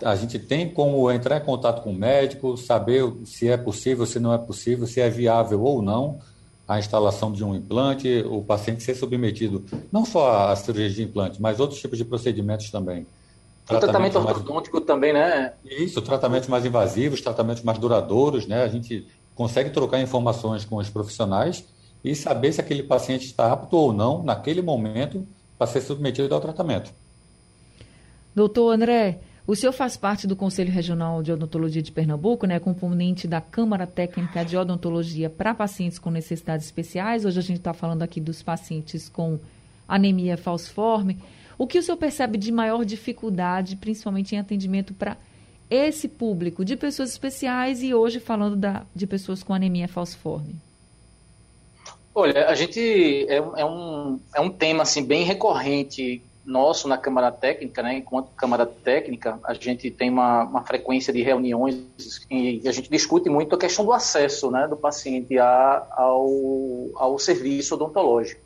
a 0.03 0.15
gente 0.15 0.37
tem 0.39 0.69
como 0.69 1.09
entrar 1.11 1.37
em 1.37 1.45
contato 1.45 1.83
com 1.83 1.91
o 1.91 1.95
médico, 1.95 2.57
saber 2.57 3.11
se 3.25 3.47
é 3.47 3.57
possível, 3.57 4.05
se 4.05 4.19
não 4.19 4.33
é 4.33 4.37
possível, 4.37 4.85
se 4.85 5.01
é 5.01 5.09
viável 5.09 5.61
ou 5.63 5.81
não 5.81 6.19
a 6.67 6.79
instalação 6.79 7.31
de 7.31 7.43
um 7.43 7.55
implante, 7.55 8.23
o 8.29 8.41
paciente 8.41 8.83
ser 8.83 8.93
submetido 8.93 9.63
não 9.91 10.05
só 10.05 10.49
à 10.49 10.55
cirurgia 10.55 10.89
de 10.89 11.03
implante, 11.03 11.41
mas 11.41 11.59
outros 11.59 11.79
tipos 11.79 11.97
de 11.97 12.03
procedimentos 12.03 12.69
também. 12.69 13.07
O 13.69 13.79
tratamento 13.79 14.17
ortodôntico 14.17 14.77
mais... 14.77 14.85
também, 14.85 15.13
né? 15.13 15.53
Isso, 15.63 16.01
tratamentos 16.01 16.49
mais 16.49 16.65
invasivos, 16.65 17.21
tratamentos 17.21 17.63
mais 17.63 17.77
duradouros, 17.77 18.45
né? 18.47 18.63
A 18.63 18.67
gente 18.67 19.07
consegue 19.33 19.69
trocar 19.69 20.01
informações 20.01 20.65
com 20.65 20.77
os 20.77 20.89
profissionais 20.89 21.65
e 22.03 22.15
saber 22.15 22.51
se 22.51 22.61
aquele 22.61 22.83
paciente 22.83 23.25
está 23.25 23.51
apto 23.51 23.75
ou 23.75 23.93
não, 23.93 24.23
naquele 24.23 24.61
momento, 24.61 25.25
para 25.57 25.67
ser 25.67 25.81
submetido 25.81 26.33
ao 26.33 26.41
tratamento. 26.41 26.91
Doutor 28.35 28.71
André, 28.71 29.19
o 29.47 29.55
senhor 29.55 29.71
faz 29.71 29.95
parte 29.95 30.27
do 30.27 30.35
Conselho 30.35 30.69
Regional 30.69 31.23
de 31.23 31.31
Odontologia 31.31 31.81
de 31.81 31.89
Pernambuco, 31.89 32.45
né, 32.45 32.59
componente 32.59 33.29
da 33.29 33.39
Câmara 33.39 33.87
Técnica 33.87 34.43
de 34.43 34.57
Odontologia 34.57 35.29
para 35.29 35.55
pacientes 35.55 35.97
com 35.97 36.11
necessidades 36.11 36.65
especiais. 36.65 37.23
Hoje 37.23 37.39
a 37.39 37.41
gente 37.41 37.59
está 37.59 37.73
falando 37.73 38.03
aqui 38.03 38.19
dos 38.19 38.43
pacientes 38.43 39.07
com 39.07 39.39
anemia 39.87 40.35
falciforme. 40.35 41.17
O 41.57 41.65
que 41.65 41.79
o 41.79 41.81
senhor 41.81 41.95
percebe 41.95 42.37
de 42.37 42.51
maior 42.51 42.83
dificuldade, 42.83 43.77
principalmente 43.77 44.35
em 44.35 44.37
atendimento 44.37 44.93
para 44.93 45.15
esse 45.69 46.09
público 46.09 46.65
de 46.65 46.75
pessoas 46.75 47.11
especiais 47.11 47.81
e 47.81 47.93
hoje 47.93 48.19
falando 48.19 48.57
da, 48.57 48.85
de 48.93 49.07
pessoas 49.07 49.43
com 49.43 49.53
anemia 49.53 49.87
falciforme? 49.87 50.55
Olha, 52.13 52.49
a 52.49 52.55
gente 52.55 52.81
é, 53.29 53.37
é, 53.37 53.65
um, 53.65 54.19
é 54.35 54.41
um 54.41 54.49
tema 54.49 54.83
assim 54.83 55.05
bem 55.05 55.23
recorrente 55.23 56.21
nosso 56.47 56.87
na 56.87 56.97
Câmara 56.97 57.29
Técnica, 57.29 57.83
né, 57.83 57.97
enquanto 57.97 58.31
Câmara 58.31 58.65
Técnica, 58.65 59.37
a 59.43 59.53
gente 59.53 59.91
tem 59.91 60.09
uma, 60.09 60.43
uma 60.43 60.63
frequência 60.63 61.11
de 61.11 61.21
reuniões 61.21 61.75
e 62.31 62.61
a 62.65 62.71
gente 62.71 62.89
discute 62.89 63.29
muito 63.29 63.53
a 63.53 63.59
questão 63.59 63.83
do 63.83 63.91
acesso 63.91 64.49
né, 64.49 64.65
do 64.65 64.77
paciente 64.77 65.37
a, 65.37 65.85
ao, 65.91 66.29
ao 66.95 67.19
serviço 67.19 67.75
odontológico. 67.75 68.41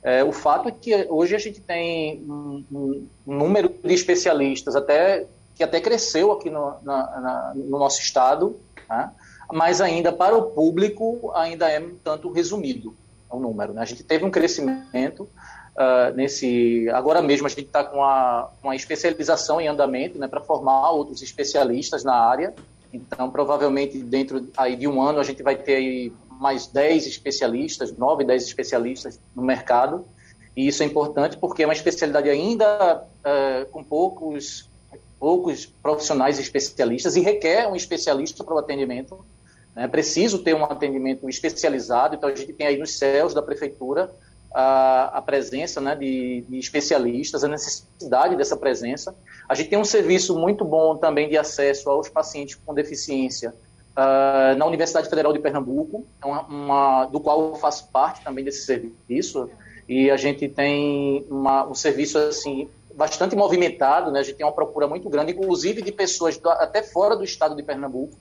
É, 0.00 0.22
o 0.22 0.30
fato 0.30 0.68
é 0.68 0.72
que 0.72 1.06
hoje 1.10 1.34
a 1.34 1.38
gente 1.38 1.60
tem 1.60 2.22
um, 2.22 2.64
um, 2.70 3.08
número 3.26 3.68
de 3.68 3.94
especialistas 3.94 4.76
até 4.76 5.26
que 5.56 5.64
até 5.64 5.80
cresceu 5.80 6.30
aqui 6.30 6.50
no, 6.50 6.74
na, 6.82 7.20
na, 7.20 7.52
no 7.56 7.78
nosso 7.78 8.00
estado, 8.00 8.56
né, 8.88 9.10
mas 9.52 9.80
ainda 9.80 10.12
para 10.12 10.36
o 10.36 10.50
público 10.50 11.32
ainda 11.34 11.68
é 11.68 11.80
um 11.80 11.96
tanto 11.96 12.30
resumido 12.30 12.94
o 13.28 13.40
número. 13.40 13.72
Né? 13.72 13.82
A 13.82 13.84
gente 13.84 14.04
teve 14.04 14.24
um 14.24 14.30
crescimento 14.30 15.28
uh, 15.76 16.14
nesse. 16.14 16.88
Agora 16.90 17.20
mesmo 17.20 17.46
a 17.46 17.50
gente 17.50 17.62
está 17.64 17.84
com 17.84 17.98
uma, 17.98 18.50
uma 18.62 18.76
especialização 18.76 19.60
em 19.60 19.68
andamento, 19.68 20.18
né, 20.18 20.28
para 20.28 20.40
formar 20.40 20.90
outros 20.90 21.22
especialistas 21.22 22.04
na 22.04 22.14
área. 22.14 22.54
Então, 22.92 23.30
provavelmente 23.30 23.98
dentro 23.98 24.48
aí 24.56 24.76
de 24.76 24.86
um 24.86 25.02
ano 25.02 25.18
a 25.18 25.24
gente 25.24 25.42
vai 25.42 25.56
ter 25.56 26.12
mais 26.30 26.66
10 26.66 27.06
especialistas, 27.06 27.96
9, 27.96 28.24
10 28.24 28.44
especialistas 28.44 29.20
no 29.34 29.42
mercado. 29.42 30.04
E 30.56 30.68
isso 30.68 30.82
é 30.82 30.86
importante 30.86 31.36
porque 31.36 31.64
é 31.64 31.66
uma 31.66 31.72
especialidade 31.72 32.30
ainda 32.30 33.02
uh, 33.02 33.66
com 33.70 33.82
poucos 33.82 34.68
poucos 35.18 35.64
profissionais 35.64 36.38
especialistas 36.38 37.16
e 37.16 37.20
requer 37.20 37.66
um 37.66 37.74
especialista 37.74 38.44
para 38.44 38.54
o 38.54 38.58
atendimento. 38.58 39.24
É 39.74 39.88
preciso 39.88 40.40
ter 40.40 40.54
um 40.54 40.64
atendimento 40.64 41.28
especializado, 41.30 42.14
então 42.14 42.28
a 42.28 42.34
gente 42.34 42.52
tem 42.52 42.66
aí 42.66 42.76
nos 42.76 42.98
céus 42.98 43.32
da 43.32 43.40
prefeitura 43.40 44.14
a, 44.54 45.18
a 45.18 45.22
presença 45.22 45.80
né, 45.80 45.96
de, 45.96 46.44
de, 46.48 46.58
especialistas, 46.58 47.42
a 47.42 47.48
necessidade 47.48 48.36
dessa 48.36 48.56
presença. 48.56 49.14
A 49.48 49.54
gente 49.54 49.68
tem 49.70 49.78
um 49.78 49.84
serviço 49.84 50.38
muito 50.38 50.64
bom 50.64 50.96
também 50.96 51.28
de 51.28 51.36
acesso 51.36 51.90
aos 51.90 52.08
pacientes 52.08 52.54
com 52.54 52.72
deficiência 52.72 53.52
uh, 53.96 54.56
na 54.56 54.64
Universidade 54.64 55.10
Federal 55.10 55.32
de 55.32 55.40
Pernambuco, 55.40 56.06
é 56.22 56.26
uma, 56.26 56.42
uma, 56.42 57.04
do 57.06 57.18
qual 57.18 57.50
eu 57.50 57.56
faço 57.56 57.88
parte 57.88 58.22
também 58.22 58.44
desse 58.44 58.64
serviço. 58.64 59.50
E 59.88 60.10
a 60.10 60.16
gente 60.16 60.48
tem 60.48 61.26
uma, 61.28 61.66
um 61.66 61.74
serviço 61.74 62.16
assim 62.16 62.68
bastante 62.94 63.34
movimentado, 63.34 64.12
né? 64.12 64.20
A 64.20 64.22
gente 64.22 64.36
tem 64.36 64.46
uma 64.46 64.52
procura 64.52 64.86
muito 64.86 65.10
grande, 65.10 65.32
inclusive 65.32 65.82
de 65.82 65.90
pessoas 65.90 66.38
do, 66.38 66.48
até 66.48 66.82
fora 66.82 67.16
do 67.16 67.24
estado 67.24 67.56
de 67.56 67.62
Pernambuco, 67.62 68.16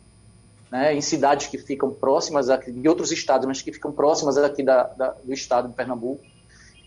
né, 0.74 0.92
em 0.92 1.02
cidades 1.02 1.46
que 1.46 1.60
ficam 1.60 1.92
próximas 1.92 2.50
aqui, 2.50 2.72
de 2.72 2.90
outros 2.90 3.12
estados, 3.12 3.46
mas 3.46 3.62
que 3.62 3.72
ficam 3.72 3.92
próximas 3.92 4.40
aqui 4.40 4.64
da, 4.64 4.86
da, 4.86 5.10
do 5.24 5.32
estado 5.32 5.68
de 5.68 5.76
Pernambuco. 5.76 6.24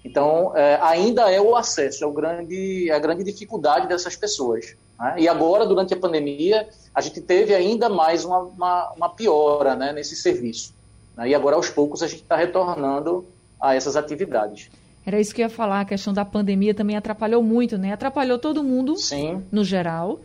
Então, 0.05 0.57
é, 0.57 0.77
ainda 0.83 1.31
é 1.31 1.41
o 1.41 1.55
acesso, 1.55 2.03
é, 2.03 2.07
o 2.07 2.11
grande, 2.11 2.91
é 2.91 2.93
a 2.93 2.99
grande 2.99 3.23
dificuldade 3.23 3.87
dessas 3.87 4.17
pessoas. 4.17 4.75
Né? 4.99 5.15
E 5.21 5.29
agora, 5.29 5.65
durante 5.65 5.95
a 5.95 5.97
pandemia, 5.97 6.69
a 6.93 7.01
gente 7.01 7.21
teve 7.21 7.55
ainda 7.55 7.89
mais 7.89 8.25
uma, 8.25 8.41
uma, 8.41 8.93
uma 8.97 9.09
piora 9.09 9.77
né, 9.77 9.93
nesse 9.93 10.17
serviço. 10.17 10.75
Né? 11.17 11.29
E 11.29 11.35
agora, 11.35 11.55
aos 11.55 11.71
poucos, 11.71 12.03
a 12.03 12.09
gente 12.09 12.23
está 12.23 12.35
retornando 12.35 13.25
a 13.61 13.77
essas 13.77 13.95
atividades. 13.95 14.69
Era 15.07 15.21
isso 15.21 15.33
que 15.33 15.43
eu 15.43 15.47
ia 15.47 15.51
falar, 15.51 15.83
a 15.83 15.85
questão 15.85 16.13
da 16.13 16.25
pandemia 16.25 16.75
também 16.75 16.97
atrapalhou 16.97 17.41
muito, 17.41 17.79
né? 17.79 17.93
Atrapalhou 17.93 18.37
todo 18.37 18.65
mundo, 18.65 18.97
Sim. 18.97 19.45
no 19.53 19.63
geral. 19.63 20.19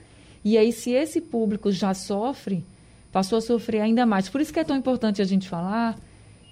E 0.43 0.58
aí, 0.58 0.71
se 0.71 0.89
esse 0.93 1.21
público 1.21 1.71
já 1.71 1.93
sofre, 1.93 2.65
passou 3.12 3.38
a 3.38 3.41
sofrer 3.41 3.82
ainda 3.82 4.06
mais. 4.06 4.30
Por 4.30 4.41
isso 4.41 4.54
que 4.54 4.60
é 4.60 4.63
tão 4.63 4.76
importante 4.76 5.21
a 5.21 5.26
gente 5.26 5.50
falar 5.50 5.97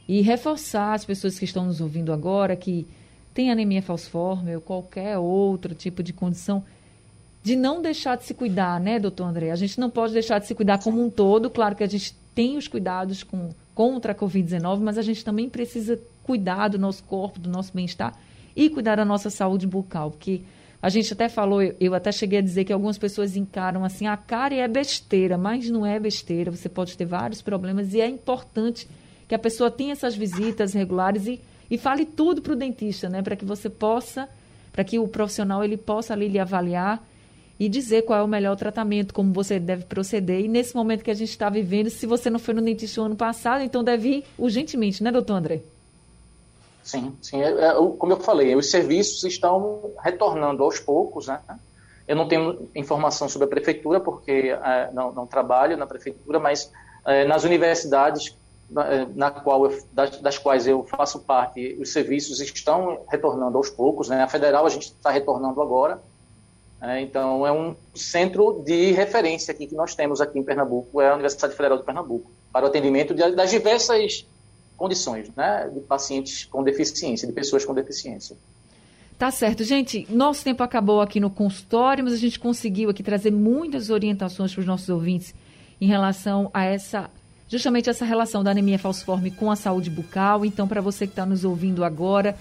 e 0.08 0.22
reforçar 0.22 0.94
as 0.94 1.06
pessoas 1.06 1.38
que 1.38 1.46
estão 1.46 1.66
nos 1.66 1.80
ouvindo 1.80 2.12
agora 2.12 2.56
que 2.56 2.88
tem 3.34 3.52
anemia 3.52 3.82
falciforme 3.82 4.56
ou 4.56 4.62
qualquer 4.62 5.18
outro 5.18 5.74
tipo 5.74 6.04
de 6.04 6.12
condição, 6.12 6.64
de 7.42 7.56
não 7.56 7.82
deixar 7.82 8.18
de 8.18 8.26
se 8.26 8.34
cuidar, 8.34 8.80
né, 8.80 9.00
doutor 9.00 9.26
André? 9.26 9.52
A 9.52 9.56
gente 9.56 9.80
não 9.80 9.90
pode 9.90 10.14
deixar 10.14 10.40
de 10.40 10.48
se 10.48 10.54
cuidar 10.54 10.84
como 10.84 11.02
um 11.02 11.10
todo. 11.10 11.50
Claro 11.50 11.76
que 11.76 11.84
a 11.84 11.88
gente 11.88 12.14
tem 12.36 12.58
os 12.58 12.68
cuidados 12.68 13.24
com, 13.24 13.50
contra 13.74 14.12
a 14.12 14.16
Covid-19, 14.16 14.80
mas 14.80 14.98
a 14.98 15.02
gente 15.02 15.24
também 15.24 15.48
precisa 15.48 16.00
cuidar 16.24 16.68
do 16.68 16.78
nosso 16.78 17.04
corpo, 17.04 17.40
do 17.40 17.50
nosso 17.50 17.72
bem-estar 17.74 18.14
e 18.56 18.70
cuidar 18.70 18.98
da 18.98 19.06
nossa 19.06 19.30
saúde 19.30 19.66
bucal, 19.66 20.12
porque 20.12 20.42
a 20.82 20.88
gente 20.88 21.12
até 21.12 21.28
falou, 21.28 21.62
eu, 21.62 21.94
até 21.94 22.12
cheguei 22.12 22.40
a 22.40 22.42
dizer 22.42 22.64
que 22.64 22.72
algumas 22.72 22.98
pessoas 22.98 23.36
encaram 23.36 23.84
assim, 23.84 24.08
a 24.08 24.16
cara 24.16 24.56
é 24.56 24.68
besteira, 24.68 25.38
mas 25.38 25.70
não 25.70 25.86
é 25.86 26.00
besteira. 26.00 26.52
Você 26.52 26.70
pode 26.70 26.96
ter 26.96 27.06
vários 27.06 27.42
problemas 27.42 27.94
e 27.94 28.00
é 28.00 28.08
importante 28.08 28.88
que 29.28 29.36
a 29.36 29.40
pessoa 29.40 29.70
tenha 29.70 29.92
essas 29.92 30.16
visitas 30.16 30.74
regulares 30.74 31.28
e, 31.28 31.42
e 31.70 31.78
fale 31.78 32.06
tudo 32.06 32.42
para 32.42 32.54
o 32.54 32.56
dentista, 32.56 33.10
né? 33.10 33.22
Para 33.22 33.36
que 33.36 33.44
você 33.44 33.70
possa, 33.70 34.30
para 34.72 34.84
que 34.86 34.98
o 34.98 35.08
profissional 35.08 35.64
ele 35.64 35.76
possa 35.76 36.14
ali 36.14 36.30
lhe 36.30 36.40
avaliar 36.40 37.06
e 37.60 37.68
dizer 37.68 38.04
qual 38.04 38.20
é 38.20 38.24
o 38.24 38.28
melhor 38.28 38.56
tratamento, 38.56 39.14
como 39.14 39.34
você 39.34 39.60
deve 39.60 39.84
proceder. 39.84 40.40
E 40.40 40.48
nesse 40.48 40.74
momento 40.74 41.04
que 41.04 41.12
a 41.12 41.16
gente 41.16 41.30
está 41.30 41.50
vivendo, 41.50 41.90
se 41.90 42.06
você 42.06 42.30
não 42.30 42.40
foi 42.40 42.54
no 42.54 42.62
dentista 42.62 43.02
o 43.02 43.04
ano 43.04 43.18
passado, 43.18 43.62
então 43.62 43.84
deve 43.84 44.10
ir 44.10 44.24
urgentemente, 44.38 45.04
né, 45.04 45.12
doutor 45.12 45.34
André? 45.34 45.62
Sim, 46.90 47.16
sim. 47.22 47.40
É, 47.40 47.50
é, 47.50 47.74
como 48.00 48.14
eu 48.14 48.20
falei, 48.20 48.56
os 48.56 48.72
serviços 48.72 49.24
estão 49.24 49.92
retornando 50.04 50.64
aos 50.64 50.80
poucos, 50.80 51.28
né? 51.28 51.40
Eu 52.08 52.16
não 52.16 52.28
tenho 52.28 52.68
informação 52.76 53.30
sobre 53.30 53.46
a 53.46 53.48
prefeitura, 53.48 54.00
porque 54.00 54.58
é, 54.60 54.90
não, 54.92 55.12
não, 55.12 55.28
trabalho 55.28 55.78
na 55.78 55.86
prefeitura, 55.86 56.40
mas 56.40 56.72
é, 57.06 57.26
nas 57.26 57.44
universidades 57.44 58.36
na, 58.68 59.06
na 59.06 59.30
qual 59.30 59.66
eu, 59.66 59.84
das, 59.94 60.20
das, 60.20 60.38
quais 60.40 60.66
eu 60.66 60.84
faço 60.84 61.20
parte, 61.20 61.78
os 61.80 61.94
serviços 61.94 62.40
estão 62.40 63.02
retornando 63.08 63.56
aos 63.56 63.70
poucos. 63.70 64.10
Né? 64.10 64.24
A 64.24 64.28
federal 64.28 64.66
a 64.66 64.70
gente 64.70 64.88
está 64.88 65.12
retornando 65.12 65.62
agora. 65.62 66.02
É, 66.82 67.02
então, 67.02 67.46
é 67.46 67.52
um 67.52 67.76
centro 67.94 68.64
de 68.66 68.94
referência 68.94 69.52
aqui 69.52 69.68
que 69.68 69.76
nós 69.76 69.94
temos 69.94 70.22
aqui 70.22 70.40
em 70.40 70.44
Pernambuco, 70.44 71.00
é 71.00 71.10
a 71.10 71.14
Universidade 71.14 71.54
Federal 71.54 71.78
de 71.78 71.84
Pernambuco, 71.84 72.32
para 72.52 72.66
o 72.66 72.70
atendimento 72.70 73.14
de, 73.14 73.32
das 73.36 73.52
diversas 73.52 74.26
condições, 74.80 75.30
né, 75.36 75.70
de 75.72 75.82
pacientes 75.82 76.46
com 76.46 76.64
deficiência, 76.64 77.28
de 77.28 77.34
pessoas 77.34 77.66
com 77.66 77.74
deficiência. 77.74 78.38
Tá 79.18 79.30
certo, 79.30 79.66
gente. 79.66 80.08
Nosso 80.10 80.46
tempo 80.46 80.64
acabou 80.64 81.02
aqui 81.02 81.20
no 81.20 81.30
consultório, 81.30 82.06
mas 82.06 82.14
a 82.14 82.18
gente 82.18 82.40
conseguiu 82.40 82.90
aqui 82.90 83.04
trazer 83.04 83.32
muitas 83.32 83.90
orientações 83.90 84.54
para 84.54 84.62
os 84.62 84.66
nossos 84.66 84.88
ouvintes 84.88 85.36
em 85.82 85.88
relação 85.88 86.50
a 86.54 86.64
essa, 86.64 87.10
justamente 87.50 87.90
essa 87.90 88.06
relação 88.06 88.42
da 88.42 88.52
anemia 88.52 88.80
falciforme 88.80 89.30
com 89.30 89.52
a 89.52 89.58
saúde 89.58 89.90
bucal. 89.90 90.46
Então, 90.46 90.66
para 90.66 90.80
você 90.80 91.06
que 91.06 91.12
está 91.12 91.26
nos 91.26 91.44
ouvindo 91.44 91.84
agora, 91.84 92.38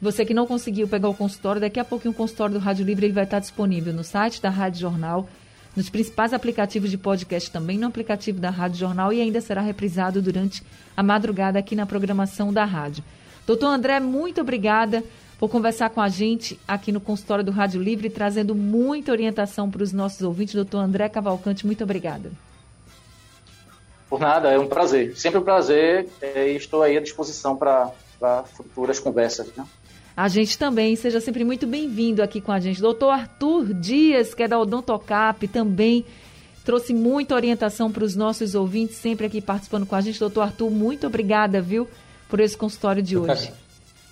você 0.00 0.24
que 0.24 0.32
não 0.32 0.46
conseguiu 0.46 0.86
pegar 0.86 1.08
o 1.08 1.14
consultório, 1.14 1.60
daqui 1.60 1.80
a 1.80 1.84
pouco 1.84 2.08
o 2.08 2.14
consultório 2.14 2.54
do 2.54 2.60
Rádio 2.60 2.86
Livre 2.86 3.06
ele 3.06 3.12
vai 3.12 3.24
estar 3.24 3.40
disponível 3.40 3.92
no 3.92 4.04
site 4.04 4.40
da 4.40 4.50
Rádio 4.50 4.80
Jornal 4.80 5.28
nos 5.76 5.88
principais 5.88 6.32
aplicativos 6.32 6.90
de 6.90 6.98
podcast 6.98 7.50
também, 7.50 7.78
no 7.78 7.86
aplicativo 7.86 8.40
da 8.40 8.50
Rádio 8.50 8.78
Jornal 8.78 9.12
e 9.12 9.20
ainda 9.20 9.40
será 9.40 9.60
reprisado 9.60 10.20
durante 10.20 10.62
a 10.96 11.02
madrugada 11.02 11.58
aqui 11.58 11.76
na 11.76 11.86
programação 11.86 12.52
da 12.52 12.64
rádio. 12.64 13.04
Doutor 13.46 13.68
André, 13.68 14.00
muito 14.00 14.40
obrigada 14.40 15.02
por 15.38 15.48
conversar 15.48 15.90
com 15.90 16.00
a 16.00 16.08
gente 16.08 16.60
aqui 16.68 16.92
no 16.92 17.00
consultório 17.00 17.42
do 17.42 17.50
Rádio 17.50 17.82
Livre, 17.82 18.10
trazendo 18.10 18.54
muita 18.54 19.10
orientação 19.10 19.70
para 19.70 19.82
os 19.82 19.92
nossos 19.92 20.20
ouvintes. 20.20 20.54
Doutor 20.54 20.78
André 20.78 21.08
Cavalcante, 21.08 21.64
muito 21.64 21.82
obrigada. 21.82 22.30
Por 24.08 24.20
nada, 24.20 24.50
é 24.50 24.58
um 24.58 24.66
prazer. 24.66 25.16
Sempre 25.16 25.38
um 25.38 25.42
prazer. 25.42 26.08
É, 26.20 26.50
estou 26.50 26.82
aí 26.82 26.96
à 26.96 27.00
disposição 27.00 27.56
para 27.56 27.92
futuras 28.54 28.98
conversas. 28.98 29.46
Né? 29.56 29.64
A 30.16 30.28
gente 30.28 30.58
também. 30.58 30.96
Seja 30.96 31.20
sempre 31.20 31.44
muito 31.44 31.66
bem-vindo 31.66 32.22
aqui 32.22 32.40
com 32.40 32.52
a 32.52 32.60
gente. 32.60 32.80
Doutor 32.80 33.10
Arthur 33.10 33.72
Dias, 33.74 34.34
que 34.34 34.42
é 34.42 34.48
da 34.48 34.58
Odontocap, 34.58 35.46
também 35.48 36.04
trouxe 36.64 36.92
muita 36.92 37.34
orientação 37.34 37.90
para 37.90 38.04
os 38.04 38.14
nossos 38.14 38.54
ouvintes, 38.54 38.96
sempre 38.96 39.26
aqui 39.26 39.40
participando 39.40 39.86
com 39.86 39.96
a 39.96 40.00
gente. 40.00 40.18
Doutor 40.18 40.42
Arthur, 40.42 40.70
muito 40.70 41.06
obrigada, 41.06 41.60
viu, 41.60 41.88
por 42.28 42.40
esse 42.40 42.56
consultório 42.56 43.02
de 43.02 43.14
eu 43.14 43.22
hoje. 43.22 43.52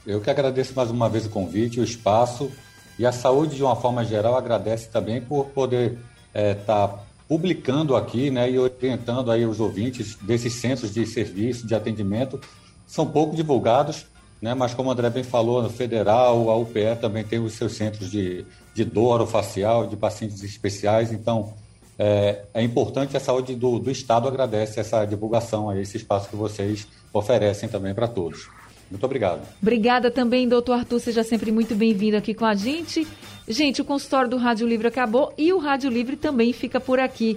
Que, 0.05 0.11
eu 0.11 0.21
que 0.21 0.31
agradeço 0.31 0.73
mais 0.75 0.91
uma 0.91 1.09
vez 1.09 1.27
o 1.27 1.31
convite, 1.31 1.81
o 1.81 1.85
espaço 1.85 2.51
e 2.99 3.07
a 3.07 3.13
saúde, 3.13 3.57
de 3.57 3.63
uma 3.63 3.77
forma 3.77 4.05
geral, 4.05 4.37
agradece 4.37 4.89
também 4.89 5.21
por 5.21 5.47
poder 5.47 5.99
estar 6.35 6.41
é, 6.41 6.55
tá 6.55 6.99
publicando 7.29 7.95
aqui 7.95 8.31
né, 8.31 8.51
e 8.51 8.59
orientando 8.59 9.31
aí 9.31 9.47
os 9.47 9.61
ouvintes 9.61 10.17
desses 10.17 10.55
centros 10.55 10.93
de 10.93 11.07
serviço, 11.07 11.67
de 11.67 11.75
atendimento. 11.75 12.41
São 12.87 13.07
pouco 13.07 13.37
divulgados, 13.37 14.07
né, 14.41 14.55
mas 14.55 14.75
como 14.75 14.89
o 14.89 14.93
André 14.93 15.11
bem 15.11 15.25
falou, 15.25 15.63
no 15.63 15.71
Federal, 15.71 16.51
a 16.51 16.57
UPE 16.57 16.97
também 17.01 17.25
tem 17.25 17.39
os 17.39 17.55
seus 17.55 17.75
centros 17.75 18.11
de, 18.11 18.45
de 18.75 18.85
dor 18.85 19.27
facial, 19.27 19.87
de 19.87 19.97
pacientes 19.97 20.43
especiais. 20.43 21.13
Então, 21.13 21.55
é, 21.99 22.45
é 22.55 22.63
importante 22.63 23.17
a 23.17 23.21
saúde 23.21 23.55
do, 23.57 23.79
do 23.79 23.91
Estado 23.91 24.29
agradece 24.29 24.79
essa 24.79 25.05
divulgação, 25.05 25.69
aí, 25.69 25.83
esse 25.83 25.97
espaço 25.97 26.29
que 26.29 26.37
vocês 26.37 26.87
oferecem 27.13 27.69
também 27.69 27.93
para 27.95 28.07
todos. 28.07 28.49
Muito 28.91 29.05
obrigado. 29.05 29.43
Obrigada 29.61 30.11
também, 30.11 30.49
doutor 30.49 30.75
Arthur. 30.75 31.01
Seja 31.01 31.23
sempre 31.23 31.53
muito 31.53 31.75
bem-vindo 31.75 32.17
aqui 32.17 32.33
com 32.33 32.47
a 32.47 32.55
gente. 32.55 33.07
Gente, 33.47 33.83
o 33.83 33.85
consultório 33.85 34.31
do 34.31 34.37
Rádio 34.37 34.67
Livre 34.67 34.89
acabou 34.89 35.33
e 35.37 35.53
o 35.53 35.59
Rádio 35.59 35.91
Livre 35.91 36.17
também 36.17 36.53
fica 36.53 36.81
por 36.81 36.99
aqui. 36.99 37.37